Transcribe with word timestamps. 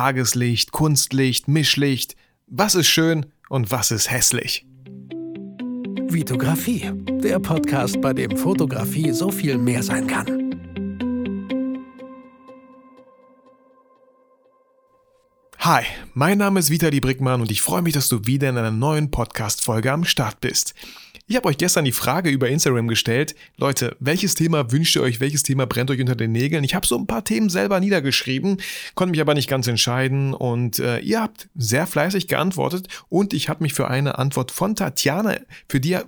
Tageslicht, 0.00 0.72
Kunstlicht, 0.72 1.46
Mischlicht. 1.46 2.16
Was 2.46 2.74
ist 2.74 2.86
schön 2.86 3.26
und 3.50 3.70
was 3.70 3.90
ist 3.90 4.10
hässlich? 4.10 4.66
Vitografie, 6.08 6.90
der 7.22 7.38
Podcast, 7.38 8.00
bei 8.00 8.14
dem 8.14 8.34
Fotografie 8.34 9.12
so 9.12 9.30
viel 9.30 9.58
mehr 9.58 9.82
sein 9.82 10.06
kann. 10.06 10.54
Hi, 15.58 15.84
mein 16.14 16.38
Name 16.38 16.60
ist 16.60 16.70
Vitali 16.70 17.00
Brickmann 17.00 17.42
und 17.42 17.50
ich 17.50 17.60
freue 17.60 17.82
mich, 17.82 17.92
dass 17.92 18.08
du 18.08 18.24
wieder 18.24 18.48
in 18.48 18.56
einer 18.56 18.70
neuen 18.70 19.10
Podcast-Folge 19.10 19.92
am 19.92 20.06
Start 20.06 20.40
bist. 20.40 20.72
Ich 21.30 21.36
habe 21.36 21.46
euch 21.46 21.58
gestern 21.58 21.84
die 21.84 21.92
Frage 21.92 22.28
über 22.28 22.48
Instagram 22.48 22.88
gestellt, 22.88 23.36
Leute, 23.56 23.96
welches 24.00 24.34
Thema 24.34 24.72
wünscht 24.72 24.96
ihr 24.96 25.02
euch, 25.02 25.20
welches 25.20 25.44
Thema 25.44 25.64
brennt 25.64 25.88
euch 25.92 26.00
unter 26.00 26.16
den 26.16 26.32
Nägeln? 26.32 26.64
Ich 26.64 26.74
habe 26.74 26.84
so 26.84 26.98
ein 26.98 27.06
paar 27.06 27.22
Themen 27.22 27.50
selber 27.50 27.78
niedergeschrieben, 27.78 28.60
konnte 28.96 29.12
mich 29.12 29.20
aber 29.20 29.34
nicht 29.34 29.48
ganz 29.48 29.68
entscheiden. 29.68 30.34
Und 30.34 30.80
äh, 30.80 30.98
ihr 30.98 31.22
habt 31.22 31.48
sehr 31.54 31.86
fleißig 31.86 32.26
geantwortet. 32.26 32.88
Und 33.08 33.32
ich 33.32 33.48
habe 33.48 33.62
mich 33.62 33.74
für 33.74 33.86
eine 33.86 34.18
Antwort 34.18 34.50
von 34.50 34.74
Tatjana, 34.74 35.36
für 35.68 35.78
die 35.78 35.92
äh, 35.92 36.02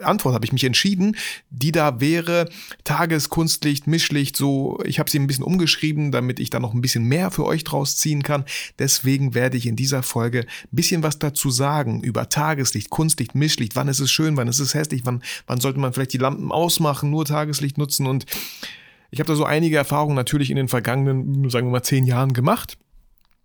Antwort 0.00 0.34
habe 0.34 0.44
ich 0.44 0.52
mich 0.52 0.64
entschieden, 0.64 1.16
die 1.50 1.70
da 1.70 2.00
wäre. 2.00 2.48
Tageskunstlicht, 2.82 3.86
Mischlicht, 3.86 4.36
so, 4.36 4.80
ich 4.84 4.98
habe 4.98 5.08
sie 5.08 5.20
ein 5.20 5.28
bisschen 5.28 5.44
umgeschrieben, 5.44 6.10
damit 6.10 6.40
ich 6.40 6.50
da 6.50 6.58
noch 6.58 6.74
ein 6.74 6.80
bisschen 6.80 7.04
mehr 7.04 7.30
für 7.30 7.44
euch 7.44 7.62
draus 7.62 7.96
ziehen 7.96 8.24
kann. 8.24 8.44
Deswegen 8.80 9.34
werde 9.34 9.56
ich 9.56 9.66
in 9.66 9.76
dieser 9.76 10.02
Folge 10.02 10.40
ein 10.40 10.68
bisschen 10.72 11.04
was 11.04 11.20
dazu 11.20 11.48
sagen 11.48 12.00
über 12.02 12.28
Tageslicht, 12.28 12.90
Kunstlicht, 12.90 13.36
Mischlicht, 13.36 13.76
wann 13.76 13.86
ist 13.86 14.00
es 14.00 14.10
schön, 14.10 14.36
wann 14.36 14.47
ist 14.48 14.60
es 14.60 14.74
hässlich, 14.74 15.02
wann, 15.04 15.22
wann 15.46 15.60
sollte 15.60 15.78
man 15.78 15.92
vielleicht 15.92 16.12
die 16.12 16.18
Lampen 16.18 16.50
ausmachen, 16.52 17.10
nur 17.10 17.24
Tageslicht 17.24 17.78
nutzen 17.78 18.06
und 18.06 18.26
ich 19.10 19.20
habe 19.20 19.28
da 19.28 19.34
so 19.34 19.44
einige 19.44 19.76
Erfahrungen 19.76 20.14
natürlich 20.14 20.50
in 20.50 20.56
den 20.56 20.68
vergangenen, 20.68 21.48
sagen 21.48 21.66
wir 21.68 21.72
mal, 21.72 21.82
zehn 21.82 22.04
Jahren 22.04 22.32
gemacht. 22.32 22.76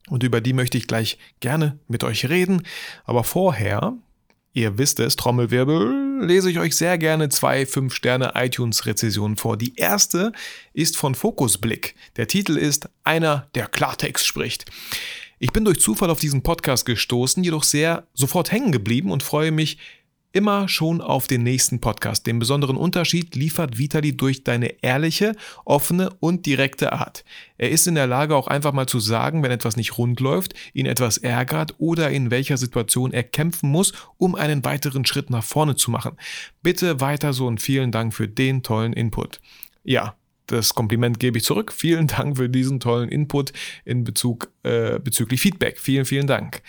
Und 0.10 0.24
über 0.24 0.42
die 0.42 0.54
möchte 0.54 0.78
ich 0.78 0.88
gleich 0.88 1.18
gerne 1.40 1.80
mit 1.88 2.04
euch 2.04 2.28
reden. 2.28 2.64
Aber 3.06 3.24
vorher, 3.24 3.94
ihr 4.52 4.78
wisst 4.78 5.00
es, 5.00 5.16
Trommelwirbel, 5.16 6.26
lese 6.26 6.52
ich 6.52 6.60
euch 6.60 6.76
sehr 6.76 6.98
gerne 6.98 7.30
zwei 7.30 7.64
5-Sterne 7.64 8.34
iTunes-Rezessionen 8.36 9.38
vor. 9.38 9.56
Die 9.56 9.76
erste 9.76 10.34
ist 10.74 10.98
von 10.98 11.16
Fokusblick. 11.16 11.96
Der 12.18 12.28
Titel 12.28 12.58
ist 12.58 12.90
Einer, 13.06 13.48
der 13.56 13.68
Klartext 13.68 14.26
spricht. 14.26 14.66
Ich 15.40 15.52
bin 15.52 15.66
durch 15.66 15.80
Zufall 15.80 16.10
auf 16.10 16.20
diesen 16.20 16.44
Podcast 16.44 16.86
gestoßen, 16.86 17.44
jedoch 17.44 17.64
sehr 17.64 18.08
sofort 18.14 18.52
hängen 18.52 18.72
geblieben 18.72 19.12
und 19.12 19.24
freue 19.24 19.52
mich 19.52 19.78
immer 20.34 20.68
schon 20.68 21.00
auf 21.00 21.28
den 21.28 21.44
nächsten 21.44 21.80
Podcast. 21.80 22.28
Den 22.28 22.40
besonderen 22.40 22.76
Unterschied 22.76 23.36
liefert 23.36 23.78
Vitali 23.78 24.18
durch 24.18 24.44
deine 24.44 24.84
ehrliche, 24.84 25.36
offene 25.64 26.10
und 26.20 26.46
direkte 26.46 26.92
Art. 26.92 27.24
Er 27.58 27.70
ist 27.70 27.88
in 27.88 27.96
der 27.96 28.08
Lage 28.08 28.36
auch 28.36 28.48
einfach 28.48 28.74
mal 28.74 28.88
zu 28.88 29.00
sagen, 29.00 29.44
wenn 29.44 29.52
etwas 29.52 29.78
nicht 29.78 29.98
rund 29.98 30.20
läuft, 30.20 30.56
ihn 30.74 30.88
etwas 30.88 31.18
ärgert 31.18 31.76
oder 31.78 32.10
in 32.10 32.32
welcher 32.32 32.58
Situation 32.58 33.14
er 33.14 33.24
kämpfen 33.24 33.70
muss, 33.70 33.94
um 34.18 34.36
einen 34.36 34.66
weiteren 34.66 35.06
Schritt 35.06 35.30
nach 35.30 35.44
vorne 35.44 35.76
zu 35.76 35.92
machen. 35.92 36.18
Bitte 36.64 37.00
weiter 37.00 37.32
so 37.32 37.48
und 37.48 37.62
vielen 37.62 37.92
Dank 37.92 38.14
für 38.14 38.28
den 38.28 38.64
tollen 38.64 38.94
Input. 38.94 39.40
Ja, 39.84 40.16
das 40.48 40.74
Kompliment 40.74 41.20
gebe 41.20 41.38
ich 41.38 41.44
zurück. 41.44 41.72
Vielen 41.72 42.08
Dank 42.08 42.38
für 42.38 42.50
diesen 42.50 42.80
tollen 42.80 43.10
Input 43.10 43.54
in 43.86 44.04
Bezug 44.04 44.52
äh, 44.64 45.00
bezüglich 45.00 45.42
Feedback. 45.42 45.80
Vielen, 45.80 46.06
vielen 46.06 46.28
Dank. 46.28 46.62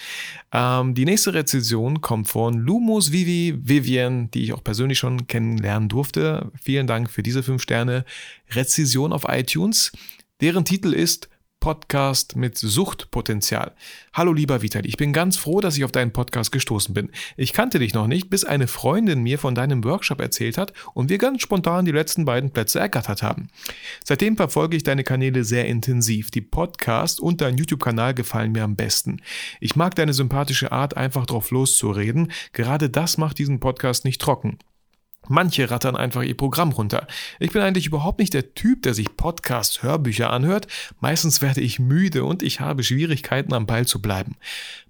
Ähm, 0.52 0.94
die 0.94 1.04
nächste 1.04 1.34
Rezension 1.34 2.00
kommt 2.00 2.28
von 2.28 2.54
Lumos 2.54 3.12
Vivi 3.12 3.54
Vivian, 3.56 4.30
die 4.30 4.44
ich 4.44 4.52
auch 4.52 4.62
persönlich 4.62 4.98
schon 4.98 5.26
kennenlernen 5.26 5.88
durfte. 5.88 6.50
Vielen 6.60 6.86
Dank 6.86 7.10
für 7.10 7.22
diese 7.22 7.42
5 7.42 7.60
Sterne 7.60 8.04
Rezension 8.50 9.12
auf 9.12 9.24
iTunes. 9.28 9.92
Deren 10.40 10.64
Titel 10.64 10.92
ist 10.92 11.28
Podcast 11.64 12.36
mit 12.36 12.58
Suchtpotenzial. 12.58 13.72
Hallo 14.12 14.34
lieber 14.34 14.60
Vitali, 14.60 14.86
ich 14.86 14.98
bin 14.98 15.14
ganz 15.14 15.38
froh, 15.38 15.62
dass 15.62 15.78
ich 15.78 15.84
auf 15.84 15.92
deinen 15.92 16.12
Podcast 16.12 16.52
gestoßen 16.52 16.92
bin. 16.92 17.10
Ich 17.38 17.54
kannte 17.54 17.78
dich 17.78 17.94
noch 17.94 18.06
nicht, 18.06 18.28
bis 18.28 18.44
eine 18.44 18.66
Freundin 18.66 19.22
mir 19.22 19.38
von 19.38 19.54
deinem 19.54 19.82
Workshop 19.82 20.20
erzählt 20.20 20.58
hat 20.58 20.74
und 20.92 21.08
wir 21.08 21.16
ganz 21.16 21.40
spontan 21.40 21.86
die 21.86 21.92
letzten 21.92 22.26
beiden 22.26 22.50
Plätze 22.50 22.80
ergattert 22.80 23.22
haben. 23.22 23.48
Seitdem 24.04 24.36
verfolge 24.36 24.76
ich 24.76 24.82
deine 24.82 25.04
Kanäle 25.04 25.42
sehr 25.42 25.64
intensiv. 25.64 26.30
Die 26.30 26.42
Podcast 26.42 27.18
und 27.18 27.40
dein 27.40 27.56
YouTube-Kanal 27.56 28.12
gefallen 28.12 28.52
mir 28.52 28.64
am 28.64 28.76
besten. 28.76 29.22
Ich 29.58 29.74
mag 29.74 29.94
deine 29.94 30.12
sympathische 30.12 30.70
Art, 30.70 30.98
einfach 30.98 31.24
drauf 31.24 31.50
loszureden. 31.50 32.30
Gerade 32.52 32.90
das 32.90 33.16
macht 33.16 33.38
diesen 33.38 33.58
Podcast 33.58 34.04
nicht 34.04 34.20
trocken. 34.20 34.58
Manche 35.28 35.70
rattern 35.70 35.96
einfach 35.96 36.22
ihr 36.22 36.36
Programm 36.36 36.72
runter. 36.72 37.06
Ich 37.38 37.52
bin 37.52 37.62
eigentlich 37.62 37.86
überhaupt 37.86 38.18
nicht 38.18 38.34
der 38.34 38.54
Typ, 38.54 38.82
der 38.82 38.94
sich 38.94 39.16
Podcasts, 39.16 39.82
Hörbücher 39.82 40.30
anhört. 40.30 40.66
Meistens 41.00 41.42
werde 41.42 41.60
ich 41.60 41.78
müde 41.78 42.24
und 42.24 42.42
ich 42.42 42.60
habe 42.60 42.82
Schwierigkeiten 42.82 43.52
am 43.52 43.66
Ball 43.66 43.86
zu 43.86 44.00
bleiben. 44.00 44.36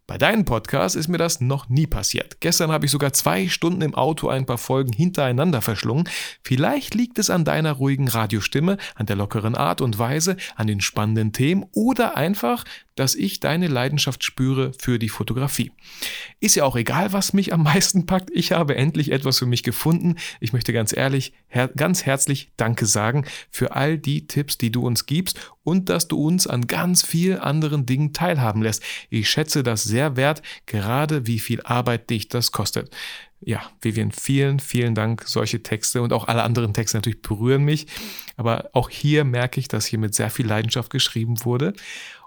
Bei 0.07 0.19
deinem 0.19 0.45
Podcast 0.45 0.97
ist 0.97 1.09
mir 1.09 1.17
das 1.17 1.41
noch 1.41 1.71
nie 1.71 1.87
passiert. 1.87 2.39
Gestern 2.41 2.71
habe 2.71 2.85
ich 2.85 2.91
sogar 2.91 3.15
zwei 3.15 3.49
Stunden 3.49 3.81
im 3.81 3.95
Auto 3.95 4.29
ein 4.29 4.45
paar 4.45 4.59
Folgen 4.59 4.93
hintereinander 4.93 5.63
verschlungen. 5.63 6.07
Vielleicht 6.43 6.95
liegt 6.95 7.19
es 7.19 7.31
an 7.31 7.47
deiner 7.47 7.73
ruhigen 7.73 8.09
Radiostimme, 8.09 8.77
an 8.97 9.07
der 9.07 9.17
lockeren 9.17 9.55
Art 9.55 9.81
und 9.81 9.99
Weise, 9.99 10.37
an 10.57 10.67
den 10.67 10.83
spannenden 10.83 11.33
Themen 11.33 11.65
oder 11.73 12.19
einfach, 12.19 12.65
dass 12.95 13.15
ich 13.15 13.41
deine 13.41 13.67
Leidenschaft 13.67 14.23
spüre 14.23 14.73
für 14.79 14.99
die 14.99 15.09
Fotografie. 15.09 15.73
Ist 16.41 16.55
ja 16.55 16.65
auch 16.65 16.77
egal, 16.77 17.13
was 17.13 17.33
mich 17.33 17.53
am 17.53 17.63
meisten 17.63 18.07
packt. 18.07 18.31
Ich 18.33 18.53
habe 18.53 18.77
endlich 18.77 19.11
etwas 19.11 19.39
für 19.39 19.47
mich 19.47 19.63
gefunden. 19.63 20.17
Ich 20.41 20.53
möchte 20.53 20.73
ganz 20.73 20.97
ehrlich, 20.97 21.33
her 21.49 21.69
ganz 21.69 22.07
herzlich 22.07 22.53
Danke 22.57 22.87
sagen 22.87 23.25
für 23.51 23.75
all 23.75 23.99
die 23.99 24.27
Tipps, 24.27 24.59
die 24.59 24.71
du 24.71 24.87
uns 24.87 25.07
gibst 25.07 25.53
und 25.65 25.89
dass 25.89 26.09
du 26.09 26.19
uns 26.19 26.47
an 26.47 26.67
ganz 26.67 27.05
vielen 27.05 27.39
anderen 27.39 27.87
Dingen 27.87 28.13
teilhaben 28.13 28.63
lässt. 28.63 28.83
Ich 29.11 29.29
schätze 29.29 29.63
das 29.63 29.83
sehr 29.83 30.17
wert, 30.17 30.43
gerade 30.67 31.27
wie 31.27 31.41
viel 31.41 31.63
Arbeit 31.63 32.11
dich 32.11 32.29
das 32.29 32.53
kostet. 32.53 32.95
Ja, 33.41 33.61
Vivian, 33.83 34.11
vielen, 34.11 34.59
vielen 34.59 34.95
Dank. 34.95 35.25
Solche 35.27 35.63
Texte 35.63 36.01
und 36.01 36.15
auch 36.15 36.29
alle 36.29 36.45
anderen 36.45 36.73
Texte 36.73 36.97
natürlich 36.97 37.21
berühren 37.21 37.63
mich. 37.63 37.87
Aber 38.37 38.71
auch 38.73 38.89
hier 38.89 39.25
merke 39.25 39.61
ich, 39.61 39.69
dass 39.69 39.85
hier 39.85 39.99
mit 39.99 40.15
sehr 40.15 40.31
viel 40.31 40.47
Leidenschaft 40.47 40.91
geschrieben 40.91 41.45
wurde 41.45 41.75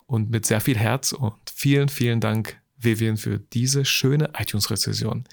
und 0.07 0.31
mit 0.31 0.45
sehr 0.45 0.61
viel 0.61 0.77
Herz. 0.77 1.11
Und 1.11 1.33
vielen, 1.53 1.89
vielen 1.89 2.19
Dank, 2.19 2.59
Vivian, 2.77 3.17
für 3.17 3.39
diese 3.39 3.85
schöne 3.85 4.31
iTunes-Rezession. 4.37 5.25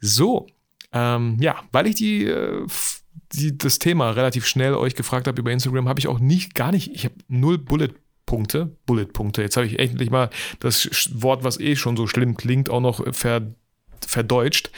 So, 0.00 0.46
ähm, 0.92 1.36
ja, 1.40 1.62
weil 1.72 1.86
ich 1.86 1.96
die, 1.96 2.24
äh, 2.24 2.66
die, 3.32 3.58
das 3.58 3.78
Thema 3.78 4.10
relativ 4.10 4.46
schnell 4.46 4.74
euch 4.74 4.94
gefragt 4.94 5.26
habe 5.26 5.40
über 5.40 5.52
Instagram, 5.52 5.88
habe 5.88 6.00
ich 6.00 6.08
auch 6.08 6.18
nicht, 6.18 6.54
gar 6.54 6.72
nicht, 6.72 6.92
ich 6.94 7.04
habe 7.04 7.14
null 7.28 7.58
Bullet 7.58 7.90
Punkte, 8.30 8.76
Bullet-Punkte. 8.86 9.42
Jetzt 9.42 9.56
habe 9.56 9.66
ich 9.66 9.80
endlich 9.80 10.08
mal 10.08 10.30
das 10.60 10.88
Wort, 11.14 11.42
was 11.42 11.58
eh 11.58 11.74
schon 11.74 11.96
so 11.96 12.06
schlimm 12.06 12.36
klingt, 12.36 12.70
auch 12.70 12.80
noch 12.80 13.02
ver, 13.12 13.42
verdeutscht. 14.06 14.70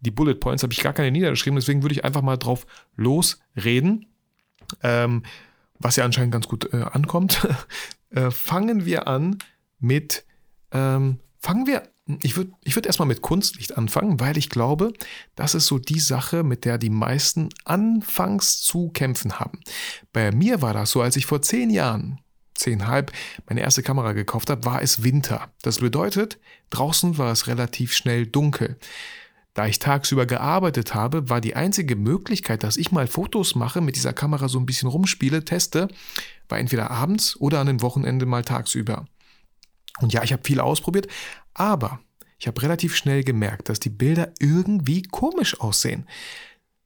Die 0.00 0.10
Bullet 0.10 0.34
Points 0.34 0.64
habe 0.64 0.72
ich 0.72 0.80
gar 0.80 0.92
keine 0.92 1.12
niedergeschrieben, 1.12 1.54
deswegen 1.54 1.82
würde 1.82 1.94
ich 1.94 2.04
einfach 2.04 2.22
mal 2.22 2.36
drauf 2.36 2.66
losreden. 2.96 4.06
Ähm, 4.82 5.22
was 5.78 5.94
ja 5.94 6.04
anscheinend 6.04 6.32
ganz 6.32 6.48
gut 6.48 6.72
äh, 6.72 6.82
ankommt. 6.90 7.46
äh, 8.10 8.30
fangen 8.30 8.84
wir 8.84 9.06
an 9.06 9.38
mit, 9.78 10.24
ähm, 10.72 11.18
fangen 11.38 11.66
wir, 11.66 11.82
ich 12.22 12.36
würde 12.36 12.52
ich 12.64 12.74
würd 12.74 12.86
erstmal 12.86 13.08
mit 13.08 13.20
Kunstlicht 13.20 13.76
anfangen, 13.76 14.18
weil 14.18 14.38
ich 14.38 14.48
glaube, 14.48 14.92
das 15.34 15.54
ist 15.54 15.66
so 15.66 15.78
die 15.78 16.00
Sache, 16.00 16.42
mit 16.42 16.64
der 16.64 16.78
die 16.78 16.90
meisten 16.90 17.50
anfangs 17.64 18.62
zu 18.62 18.88
kämpfen 18.90 19.38
haben. 19.38 19.60
Bei 20.12 20.32
mir 20.32 20.62
war 20.62 20.72
das 20.72 20.90
so, 20.90 21.02
als 21.02 21.16
ich 21.16 21.26
vor 21.26 21.42
zehn 21.42 21.70
Jahren, 21.70 22.20
zehnhalb, 22.54 23.12
meine 23.46 23.60
erste 23.60 23.82
Kamera 23.82 24.12
gekauft 24.12 24.48
habe, 24.50 24.64
war 24.64 24.82
es 24.82 25.02
Winter. 25.02 25.52
Das 25.62 25.78
bedeutet, 25.78 26.38
draußen 26.70 27.18
war 27.18 27.30
es 27.30 27.46
relativ 27.46 27.94
schnell 27.94 28.26
dunkel. 28.26 28.78
Da 29.58 29.66
ich 29.66 29.80
tagsüber 29.80 30.24
gearbeitet 30.24 30.94
habe, 30.94 31.30
war 31.30 31.40
die 31.40 31.56
einzige 31.56 31.96
Möglichkeit, 31.96 32.62
dass 32.62 32.76
ich 32.76 32.92
mal 32.92 33.08
Fotos 33.08 33.56
mache, 33.56 33.80
mit 33.80 33.96
dieser 33.96 34.12
Kamera 34.12 34.46
so 34.46 34.56
ein 34.60 34.66
bisschen 34.66 34.88
rumspiele, 34.88 35.44
teste, 35.44 35.88
war 36.48 36.60
entweder 36.60 36.92
abends 36.92 37.36
oder 37.40 37.58
an 37.58 37.66
dem 37.66 37.82
Wochenende 37.82 38.24
mal 38.24 38.44
tagsüber. 38.44 39.06
Und 39.98 40.12
ja, 40.12 40.22
ich 40.22 40.32
habe 40.32 40.44
viel 40.44 40.60
ausprobiert, 40.60 41.08
aber 41.54 41.98
ich 42.38 42.46
habe 42.46 42.62
relativ 42.62 42.94
schnell 42.94 43.24
gemerkt, 43.24 43.68
dass 43.68 43.80
die 43.80 43.90
Bilder 43.90 44.32
irgendwie 44.38 45.02
komisch 45.02 45.58
aussehen. 45.60 46.06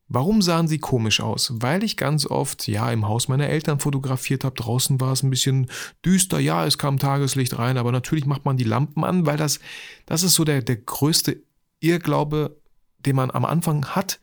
Warum 0.09 0.41
sahen 0.41 0.67
sie 0.67 0.79
komisch 0.79 1.21
aus? 1.21 1.53
Weil 1.57 1.85
ich 1.85 1.99
ganz 1.99 2.25
oft, 2.25 2.69
ja, 2.69 2.91
im 2.91 3.07
Haus 3.07 3.29
meiner 3.29 3.51
Eltern 3.51 3.81
fotografiert 3.81 4.45
habe. 4.45 4.55
Draußen 4.55 4.99
war 4.99 5.13
es 5.13 5.23
ein 5.23 5.29
bisschen 5.29 5.71
düster. 6.07 6.39
Ja, 6.39 6.65
es 6.65 6.79
kam 6.79 6.99
Tageslicht 6.99 7.59
rein, 7.59 7.77
aber 7.77 7.93
natürlich 7.93 8.25
macht 8.25 8.47
man 8.47 8.57
die 8.57 8.65
Lampen 8.65 9.05
an, 9.05 9.27
weil 9.27 9.37
das, 9.37 9.61
das 10.07 10.23
ist 10.23 10.37
so 10.37 10.45
der, 10.45 10.63
der 10.63 10.77
größte 10.77 11.43
Irrglaube 11.81 12.62
den 13.07 13.17
man 13.17 13.31
am 13.31 13.45
Anfang 13.45 13.87
hat, 13.87 14.21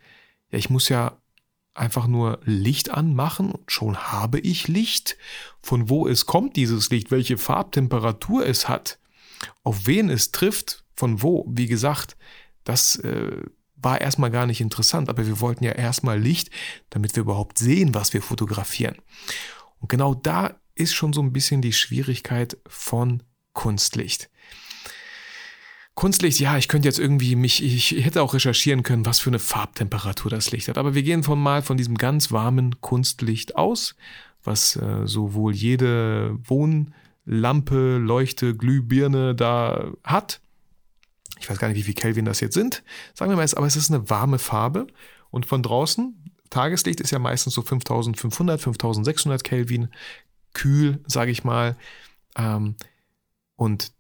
ja, 0.52 0.58
ich 0.58 0.70
muss 0.70 0.90
ja 0.90 1.18
einfach 1.74 2.08
nur 2.08 2.40
Licht 2.44 2.92
anmachen 2.92 3.52
und 3.52 3.72
schon 3.72 3.98
habe 3.98 4.40
ich 4.40 4.68
Licht. 4.68 5.18
Von 5.62 5.90
wo 5.90 6.08
es 6.08 6.26
kommt, 6.26 6.56
dieses 6.56 6.90
Licht, 6.90 7.12
welche 7.12 7.38
Farbtemperatur 7.38 8.46
es 8.46 8.68
hat, 8.68 9.00
auf 9.64 9.88
wen 9.88 10.10
es 10.10 10.31
trifft, 10.31 10.84
von 10.96 11.22
wo, 11.22 11.46
wie 11.48 11.68
gesagt, 11.68 12.18
das 12.64 12.98
äh, 12.98 13.44
war 13.76 14.02
erstmal 14.02 14.31
gar 14.31 14.46
nicht 14.46 14.62
interessant, 14.62 15.10
aber 15.10 15.25
wir 15.25 15.40
wollten 15.40 15.64
ja 15.64 15.72
erstmal 15.72 16.20
Licht, 16.20 16.50
damit 16.90 17.16
wir 17.16 17.22
überhaupt 17.22 17.58
sehen, 17.58 17.96
was 17.96 18.14
wir 18.14 18.22
fotografieren. 18.22 18.98
Und 19.80 19.90
genau 19.90 20.14
da 20.14 20.60
ist 20.75 20.94
schon 20.94 21.14
so 21.14 21.22
ein 21.22 21.32
bisschen 21.32 21.62
die 21.62 21.74
Schwierigkeit 21.74 22.58
von 22.68 23.24
Kunstlicht. 23.54 24.30
Kunstlicht, 26.00 26.40
ja, 26.40 26.57
ich 26.57 26.69
könnte 26.69 26.88
jetzt 26.88 26.98
irgendwie 26.98 27.36
mich, 27.36 27.62
ich 27.62 28.06
hätte 28.06 28.24
auch 28.24 28.34
recherchieren 28.34 28.84
können, 28.84 29.06
was 29.06 29.19
für 29.19 29.31
eine 29.31 29.38
Farbtemperatur 29.38 30.31
das 30.31 30.50
Licht 30.50 30.69
hat. 30.69 30.78
Aber 30.78 30.96
wir 30.96 31.04
gehen 31.04 31.24
von 31.24 31.38
mal 31.38 31.62
von 31.62 31.75
diesem 31.75 31.98
ganz 31.98 32.31
warmen 32.31 32.80
Kunstlicht 32.80 33.57
aus, 33.57 33.98
was 34.42 34.78
äh, 34.78 35.06
sowohl 35.06 35.54
jede 35.54 36.40
Wohnlampe, 36.46 37.98
Leuchte, 37.98 38.56
Glühbirne 38.56 39.36
da 39.36 39.92
hat. 40.06 40.40
Ich 41.38 41.50
weiß 41.50 41.60
gar 41.60 41.68
nicht, 41.68 41.75
wie 41.75 41.84
viel 41.84 41.96
Kelvin 41.96 42.24
das 42.24 42.40
jetzt 42.40 42.54
sind. 42.54 42.81
Sagen 43.13 43.30
wir 43.30 43.36
mal, 43.36 43.50
aber 43.54 43.68
es 43.68 43.75
ist 43.75 43.92
eine 43.92 44.10
warme 44.10 44.40
Farbe. 44.40 44.88
Und 45.31 45.48
von 45.48 45.62
draußen, 45.62 46.31
Tageslicht 46.50 47.01
ist 47.01 47.12
ja 47.12 47.19
meistens 47.19 47.56
so 47.56 47.62
5500, 47.62 48.62
5600 48.62 49.44
Kelvin, 49.44 49.90
kühl, 50.54 51.04
sage 51.07 51.31
ich 51.31 51.44
mal. 51.44 51.75
Ähm, 52.38 52.75
und 53.57 53.92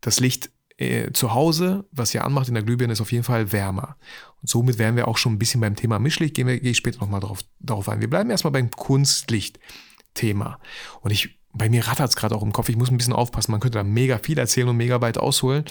das 0.00 0.20
Licht 0.20 0.52
äh, 0.80 1.12
zu 1.12 1.34
Hause, 1.34 1.84
was 1.92 2.14
ihr 2.14 2.24
anmacht 2.24 2.48
in 2.48 2.54
der 2.54 2.62
Glühbirne, 2.62 2.94
ist 2.94 3.02
auf 3.02 3.12
jeden 3.12 3.24
Fall 3.24 3.52
wärmer. 3.52 3.96
Und 4.40 4.48
somit 4.48 4.78
wären 4.78 4.96
wir 4.96 5.08
auch 5.08 5.18
schon 5.18 5.34
ein 5.34 5.38
bisschen 5.38 5.60
beim 5.60 5.76
Thema 5.76 5.98
Mischlicht, 5.98 6.34
gehen 6.34 6.46
wir, 6.46 6.58
gehe 6.58 6.70
ich 6.70 6.78
später 6.78 7.00
nochmal 7.00 7.20
drauf, 7.20 7.40
darauf 7.58 7.88
ein. 7.88 8.00
Wir 8.00 8.08
bleiben 8.08 8.30
erstmal 8.30 8.52
beim 8.52 8.70
Kunstlicht-Thema. 8.70 10.58
Und 11.02 11.10
ich, 11.10 11.38
bei 11.52 11.68
mir 11.68 11.86
rattert 11.86 12.08
es 12.08 12.16
gerade 12.16 12.34
auch 12.34 12.42
im 12.42 12.52
Kopf, 12.52 12.70
ich 12.70 12.76
muss 12.76 12.90
ein 12.90 12.96
bisschen 12.96 13.12
aufpassen, 13.12 13.52
man 13.52 13.60
könnte 13.60 13.76
da 13.78 13.84
mega 13.84 14.18
viel 14.18 14.38
erzählen 14.38 14.68
und 14.68 14.78
mega 14.78 15.02
weit 15.02 15.18
ausholen. 15.18 15.64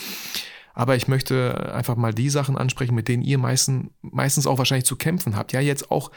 Aber 0.76 0.96
ich 0.96 1.08
möchte 1.08 1.74
einfach 1.74 1.96
mal 1.96 2.14
die 2.14 2.30
Sachen 2.30 2.56
ansprechen, 2.56 2.94
mit 2.94 3.08
denen 3.08 3.24
ihr 3.24 3.40
meisten, 3.40 3.90
meistens 4.02 4.46
auch 4.46 4.60
wahrscheinlich 4.60 4.86
zu 4.86 4.96
kämpfen 4.96 5.36
habt. 5.36 5.52
Ja, 5.54 5.60
jetzt 5.60 5.90
auch 5.90 6.12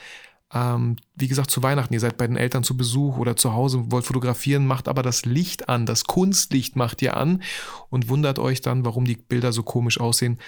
ähm, 0.55 0.97
wie 1.15 1.29
gesagt, 1.29 1.51
zu 1.51 1.63
Weihnachten, 1.63 1.95
ihr 1.95 2.01
seid 2.01 2.17
bei 2.17 2.27
den 2.27 2.37
Eltern 2.37 2.65
zu 2.65 2.77
Besuch 2.77 3.17
oder 3.17 3.37
zu 3.37 3.53
Hause, 3.55 3.91
wollt 3.91 4.05
fotografieren, 4.05 4.67
macht 4.67 4.89
aber 4.89 5.03
das 5.03 5.25
Licht 5.25 5.69
an, 5.69 5.87
das 5.87 6.05
Kunstlicht 6.05 6.77
macht 6.77 7.01
ihr 7.03 7.17
an 7.17 7.43
und 7.89 8.09
wundert 8.09 8.39
euch 8.39 8.61
dann, 8.61 8.85
warum 8.85 9.05
die 9.05 9.17
Bilder 9.17 9.53
so 9.53 9.63
komisch 9.63 9.99
aussehen, 9.99 10.39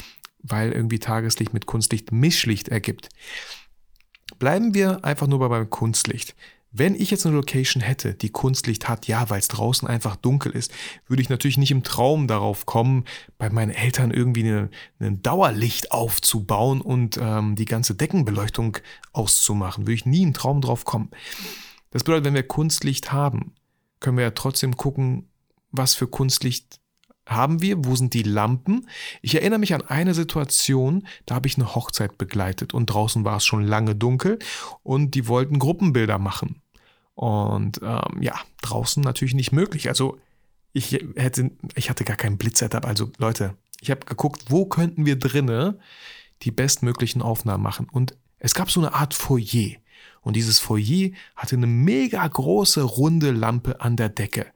weil 0.43 0.73
irgendwie 0.73 0.99
Tageslicht 0.99 1.55
mit 1.55 1.67
Kunstlicht 1.67 2.13
Mischlicht 2.13 2.69
ergibt. 2.69 3.09
Bleiben 4.39 4.75
wir 4.75 5.05
einfach 5.05 5.27
nur 5.27 5.39
beim 5.49 5.71
Kunstlicht. 5.71 6.35
Wenn 6.77 6.97
ich 6.97 7.13
jetzt 7.13 7.25
eine 7.25 7.37
Location 7.37 7.81
hätte, 7.81 8.15
die 8.15 8.31
Kunstlicht 8.31 8.89
hat, 8.89 9.07
ja, 9.07 9.31
weil 9.31 9.39
es 9.39 9.47
draußen 9.47 9.87
einfach 9.87 10.17
dunkel 10.17 10.51
ist, 10.51 10.73
würde 11.07 11.23
ich 11.23 11.29
natürlich 11.29 11.57
nicht 11.57 11.71
im 11.71 11.85
Traum 11.85 12.27
darauf 12.27 12.67
kommen, 12.67 13.05
bei 13.39 13.49
meinen 13.49 13.71
Eltern 13.71 14.11
irgendwie 14.11 14.69
ein 14.99 15.23
Dauerlicht 15.23 15.93
aufzubauen 15.93 16.81
und 16.81 17.17
ähm, 17.23 17.55
die 17.55 17.65
ganze 17.65 17.95
Deckenbeleuchtung 17.95 18.79
auszumachen. 19.13 19.85
Würde 19.85 19.95
ich 19.95 20.05
nie 20.05 20.25
im 20.25 20.35
Traum 20.35 20.61
drauf 20.61 20.85
kommen. 20.85 21.13
Das 21.93 22.03
bedeutet, 22.03 22.25
wenn 22.25 22.35
wir 22.35 22.43
Kunstlicht 22.43 23.13
haben, 23.13 23.55
können 24.01 24.17
wir 24.17 24.25
ja 24.25 24.33
trotzdem 24.33 24.77
gucken, 24.77 25.29
was 25.71 25.95
für 25.95 26.09
Kunstlicht 26.09 26.81
haben 27.25 27.63
wir, 27.63 27.85
wo 27.85 27.95
sind 27.95 28.15
die 28.15 28.25
Lampen. 28.25 28.89
Ich 29.23 29.37
erinnere 29.37 29.61
mich 29.61 29.75
an 29.75 29.83
eine 29.83 30.13
Situation, 30.13 31.07
da 31.25 31.37
habe 31.37 31.47
ich 31.47 31.57
eine 31.57 31.77
Hochzeit 31.77 32.19
begleitet 32.19 32.75
und 32.75 32.87
draußen 32.87 33.25
war 33.25 33.37
es 33.37 33.45
schon 33.45 33.63
lange 33.63 33.95
dunkel 33.95 34.41
und 34.83 35.15
die 35.15 35.29
wollten 35.29 35.61
Gruppenbilder 35.61 36.19
machen. 36.19 36.61
Und 37.15 37.81
ähm, 37.83 38.23
ja, 38.23 38.35
draußen 38.63 39.03
natürlich 39.03 39.35
nicht 39.35 39.53
möglich. 39.53 39.89
Also 39.89 40.19
ich 40.73 40.93
hätte, 41.15 41.53
ich 41.77 41.89
hatte 41.89 42.05
gar 42.05 42.17
kein 42.17 42.37
Blitzsetup. 42.37 42.85
Also 42.85 43.11
Leute, 43.19 43.55
ich 43.81 43.91
habe 43.91 44.05
geguckt, 44.07 44.45
wo 44.49 44.67
könnten 44.67 45.07
wir 45.07 45.17
drinnen 45.17 45.81
die 46.43 46.51
bestmöglichen 46.51 47.23
Aufnahmen 47.23 47.63
machen. 47.63 47.89
Und 47.91 48.17
es 48.39 48.55
gab 48.55 48.71
so 48.71 48.81
eine 48.81 48.95
Art 48.95 49.15
Foyer. 49.15 49.77
Und 50.21 50.37
dieses 50.37 50.59
Foyer 50.59 51.11
hatte 51.37 51.57
eine 51.57 51.67
mega 51.67 52.27
große 52.27 52.83
runde 52.83 53.31
Lampe 53.31 53.81
an 53.81 53.97
der 53.97 54.09
Decke. 54.09 54.47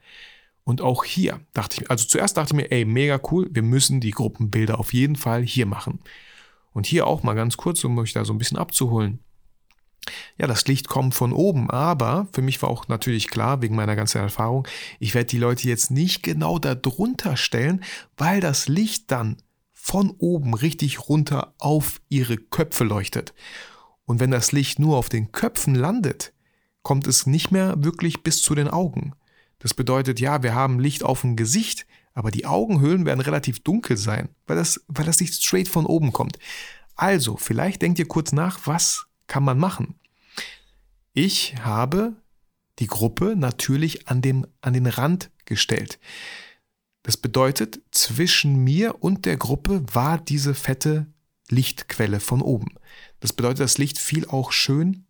Und 0.64 0.82
auch 0.82 1.04
hier 1.04 1.40
dachte 1.54 1.80
ich, 1.80 1.90
also 1.90 2.06
zuerst 2.06 2.36
dachte 2.36 2.52
ich 2.52 2.56
mir, 2.56 2.70
ey, 2.70 2.84
mega 2.84 3.20
cool, 3.30 3.48
wir 3.50 3.62
müssen 3.62 4.00
die 4.00 4.10
Gruppenbilder 4.10 4.78
auf 4.78 4.92
jeden 4.92 5.16
Fall 5.16 5.42
hier 5.42 5.64
machen. 5.64 6.00
Und 6.72 6.86
hier 6.86 7.06
auch 7.06 7.22
mal 7.22 7.34
ganz 7.34 7.56
kurz, 7.56 7.82
um 7.84 7.96
euch 7.98 8.12
da 8.12 8.24
so 8.24 8.34
ein 8.34 8.38
bisschen 8.38 8.58
abzuholen 8.58 9.20
ja, 10.38 10.46
das 10.46 10.66
Licht 10.66 10.88
kommt 10.88 11.14
von 11.14 11.32
oben, 11.32 11.70
aber 11.70 12.28
für 12.32 12.42
mich 12.42 12.60
war 12.62 12.70
auch 12.70 12.88
natürlich 12.88 13.28
klar, 13.28 13.62
wegen 13.62 13.76
meiner 13.76 13.96
ganzen 13.96 14.18
Erfahrung, 14.18 14.66
ich 14.98 15.14
werde 15.14 15.26
die 15.26 15.38
Leute 15.38 15.68
jetzt 15.68 15.90
nicht 15.90 16.22
genau 16.22 16.58
da 16.58 16.74
drunter 16.74 17.36
stellen, 17.36 17.84
weil 18.16 18.40
das 18.40 18.68
Licht 18.68 19.10
dann 19.10 19.36
von 19.72 20.10
oben 20.18 20.54
richtig 20.54 21.08
runter 21.08 21.54
auf 21.58 22.00
ihre 22.08 22.36
Köpfe 22.36 22.84
leuchtet. 22.84 23.34
Und 24.04 24.20
wenn 24.20 24.30
das 24.30 24.52
Licht 24.52 24.78
nur 24.78 24.96
auf 24.96 25.08
den 25.08 25.32
Köpfen 25.32 25.74
landet, 25.74 26.32
kommt 26.82 27.06
es 27.06 27.26
nicht 27.26 27.50
mehr 27.50 27.74
wirklich 27.82 28.22
bis 28.22 28.42
zu 28.42 28.54
den 28.54 28.68
Augen. 28.68 29.14
Das 29.58 29.74
bedeutet, 29.74 30.20
ja, 30.20 30.42
wir 30.42 30.54
haben 30.54 30.78
Licht 30.78 31.02
auf 31.02 31.22
dem 31.22 31.36
Gesicht, 31.36 31.86
aber 32.14 32.30
die 32.30 32.46
Augenhöhlen 32.46 33.06
werden 33.06 33.20
relativ 33.20 33.60
dunkel 33.60 33.96
sein, 33.96 34.28
weil 34.46 34.56
das, 34.56 34.84
weil 34.88 35.04
das 35.04 35.20
Licht 35.20 35.34
straight 35.34 35.68
von 35.68 35.86
oben 35.86 36.12
kommt. 36.12 36.38
Also, 36.94 37.36
vielleicht 37.36 37.82
denkt 37.82 37.98
ihr 37.98 38.08
kurz 38.08 38.32
nach, 38.32 38.60
was 38.64 39.07
kann 39.28 39.44
man 39.44 39.58
machen? 39.58 39.94
Ich 41.12 41.56
habe 41.60 42.16
die 42.80 42.86
Gruppe 42.86 43.34
natürlich 43.36 44.08
an 44.08 44.20
den, 44.20 44.46
an 44.60 44.72
den 44.72 44.86
Rand 44.86 45.30
gestellt. 45.44 45.98
Das 47.02 47.16
bedeutet, 47.16 47.80
zwischen 47.90 48.62
mir 48.64 49.02
und 49.02 49.24
der 49.24 49.36
Gruppe 49.36 49.82
war 49.92 50.18
diese 50.18 50.54
fette 50.54 51.06
Lichtquelle 51.48 52.20
von 52.20 52.42
oben. 52.42 52.74
Das 53.20 53.32
bedeutet, 53.32 53.60
das 53.60 53.78
Licht 53.78 53.98
fiel 53.98 54.26
auch 54.26 54.52
schön 54.52 55.06